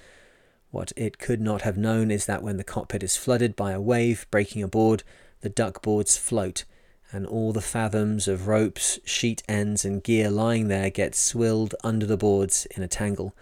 What 0.71 0.91
it 0.97 1.19
could 1.19 1.39
not 1.39 1.61
have 1.61 1.77
known 1.77 2.11
is 2.11 2.25
that 2.25 2.43
when 2.43 2.57
the 2.57 2.65
cockpit 2.65 3.01
is 3.01 3.15
flooded 3.15 3.55
by 3.55 3.71
a 3.71 3.79
wave 3.79 4.27
breaking 4.29 4.61
aboard, 4.61 5.03
the 5.39 5.47
duck 5.47 5.81
boards 5.81 6.17
float, 6.17 6.65
and 7.13 7.25
all 7.25 7.53
the 7.53 7.61
fathoms 7.61 8.27
of 8.27 8.49
ropes, 8.49 8.99
sheet 9.05 9.41
ends, 9.47 9.85
and 9.85 10.03
gear 10.03 10.29
lying 10.29 10.67
there 10.67 10.89
get 10.89 11.15
swilled 11.15 11.73
under 11.81 12.05
the 12.05 12.17
boards 12.17 12.67
in 12.75 12.83
a 12.83 12.89
tangle. 12.89 13.33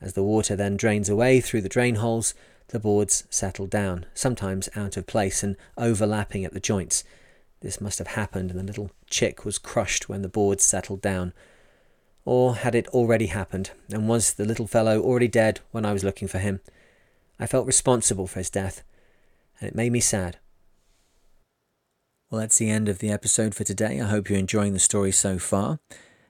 As 0.00 0.14
the 0.14 0.24
water 0.24 0.56
then 0.56 0.76
drains 0.76 1.08
away 1.08 1.40
through 1.40 1.60
the 1.60 1.68
drain 1.68 1.94
holes, 1.94 2.34
the 2.70 2.80
boards 2.80 3.22
settle 3.30 3.68
down, 3.68 4.06
sometimes 4.14 4.68
out 4.74 4.96
of 4.96 5.06
place 5.06 5.44
and 5.44 5.54
overlapping 5.76 6.44
at 6.44 6.54
the 6.54 6.60
joints. 6.60 7.04
This 7.60 7.80
must 7.80 7.98
have 7.98 8.08
happened, 8.08 8.50
and 8.50 8.58
the 8.58 8.64
little 8.64 8.90
chick 9.08 9.44
was 9.44 9.58
crushed 9.58 10.08
when 10.08 10.22
the 10.22 10.28
boards 10.28 10.64
settled 10.64 11.00
down. 11.00 11.32
Or 12.24 12.56
had 12.56 12.74
it 12.74 12.88
already 12.88 13.26
happened, 13.26 13.70
and 13.90 14.08
was 14.08 14.34
the 14.34 14.44
little 14.44 14.66
fellow 14.66 15.00
already 15.00 15.28
dead 15.28 15.60
when 15.70 15.84
I 15.84 15.92
was 15.92 16.04
looking 16.04 16.28
for 16.28 16.38
him? 16.38 16.60
I 17.40 17.46
felt 17.46 17.66
responsible 17.66 18.26
for 18.26 18.40
his 18.40 18.50
death, 18.50 18.82
and 19.60 19.68
it 19.68 19.74
made 19.74 19.92
me 19.92 20.00
sad. 20.00 20.38
Well, 22.30 22.40
that's 22.40 22.58
the 22.58 22.68
end 22.68 22.88
of 22.88 22.98
the 22.98 23.10
episode 23.10 23.54
for 23.54 23.64
today. 23.64 24.00
I 24.00 24.06
hope 24.06 24.28
you're 24.28 24.38
enjoying 24.38 24.74
the 24.74 24.78
story 24.78 25.12
so 25.12 25.38
far. 25.38 25.78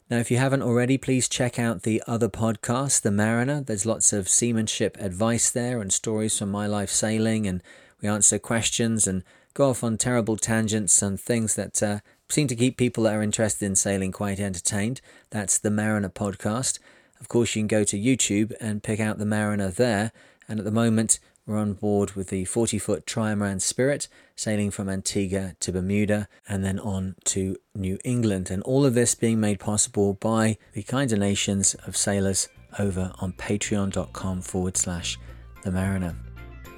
Now, 0.08 0.18
if 0.18 0.30
you 0.30 0.38
haven't 0.38 0.62
already, 0.62 0.96
please 0.96 1.28
check 1.28 1.58
out 1.58 1.82
the 1.82 2.02
other 2.06 2.28
podcast, 2.28 3.02
The 3.02 3.10
Mariner. 3.10 3.60
There's 3.60 3.84
lots 3.84 4.12
of 4.12 4.28
seamanship 4.28 4.96
advice 5.00 5.50
there 5.50 5.80
and 5.80 5.92
stories 5.92 6.38
from 6.38 6.50
my 6.50 6.66
life 6.66 6.90
sailing, 6.90 7.46
and 7.46 7.62
we 8.00 8.08
answer 8.08 8.38
questions 8.38 9.06
and 9.06 9.24
go 9.58 9.70
off 9.70 9.82
on 9.82 9.98
terrible 9.98 10.36
tangents 10.36 11.02
and 11.02 11.18
things 11.18 11.56
that 11.56 11.82
uh, 11.82 11.98
seem 12.28 12.46
to 12.46 12.54
keep 12.54 12.76
people 12.76 13.02
that 13.02 13.14
are 13.14 13.22
interested 13.22 13.66
in 13.66 13.74
sailing 13.74 14.12
quite 14.12 14.38
entertained. 14.38 15.00
That's 15.30 15.58
The 15.58 15.70
Mariner 15.70 16.08
podcast. 16.08 16.78
Of 17.20 17.26
course, 17.26 17.56
you 17.56 17.62
can 17.62 17.66
go 17.66 17.82
to 17.82 17.98
YouTube 17.98 18.52
and 18.60 18.84
pick 18.84 19.00
out 19.00 19.18
The 19.18 19.26
Mariner 19.26 19.68
there. 19.68 20.12
And 20.48 20.60
at 20.60 20.64
the 20.64 20.70
moment, 20.70 21.18
we're 21.44 21.58
on 21.58 21.72
board 21.72 22.12
with 22.12 22.28
the 22.28 22.44
40 22.44 22.78
foot 22.78 23.04
Trimaran 23.04 23.60
Spirit, 23.60 24.06
sailing 24.36 24.70
from 24.70 24.88
Antigua 24.88 25.56
to 25.58 25.72
Bermuda 25.72 26.28
and 26.48 26.64
then 26.64 26.78
on 26.78 27.16
to 27.24 27.56
New 27.74 27.98
England. 28.04 28.52
And 28.52 28.62
all 28.62 28.86
of 28.86 28.94
this 28.94 29.16
being 29.16 29.40
made 29.40 29.58
possible 29.58 30.14
by 30.14 30.56
the 30.72 30.84
kind 30.84 31.10
donations 31.10 31.74
of 31.84 31.96
sailors 31.96 32.48
over 32.78 33.10
on 33.18 33.32
patreon.com 33.32 34.42
forward 34.42 34.76
slash 34.76 35.18
the 35.64 35.72
mariner. 35.72 36.14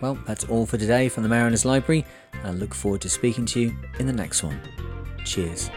Well, 0.00 0.18
that's 0.26 0.44
all 0.44 0.66
for 0.66 0.78
today 0.78 1.08
from 1.08 1.22
the 1.22 1.28
Mariner's 1.28 1.64
Library, 1.64 2.06
and 2.32 2.46
I 2.46 2.50
look 2.52 2.74
forward 2.74 3.02
to 3.02 3.10
speaking 3.10 3.44
to 3.46 3.60
you 3.60 3.76
in 3.98 4.06
the 4.06 4.12
next 4.12 4.42
one. 4.42 4.60
Cheers. 5.24 5.70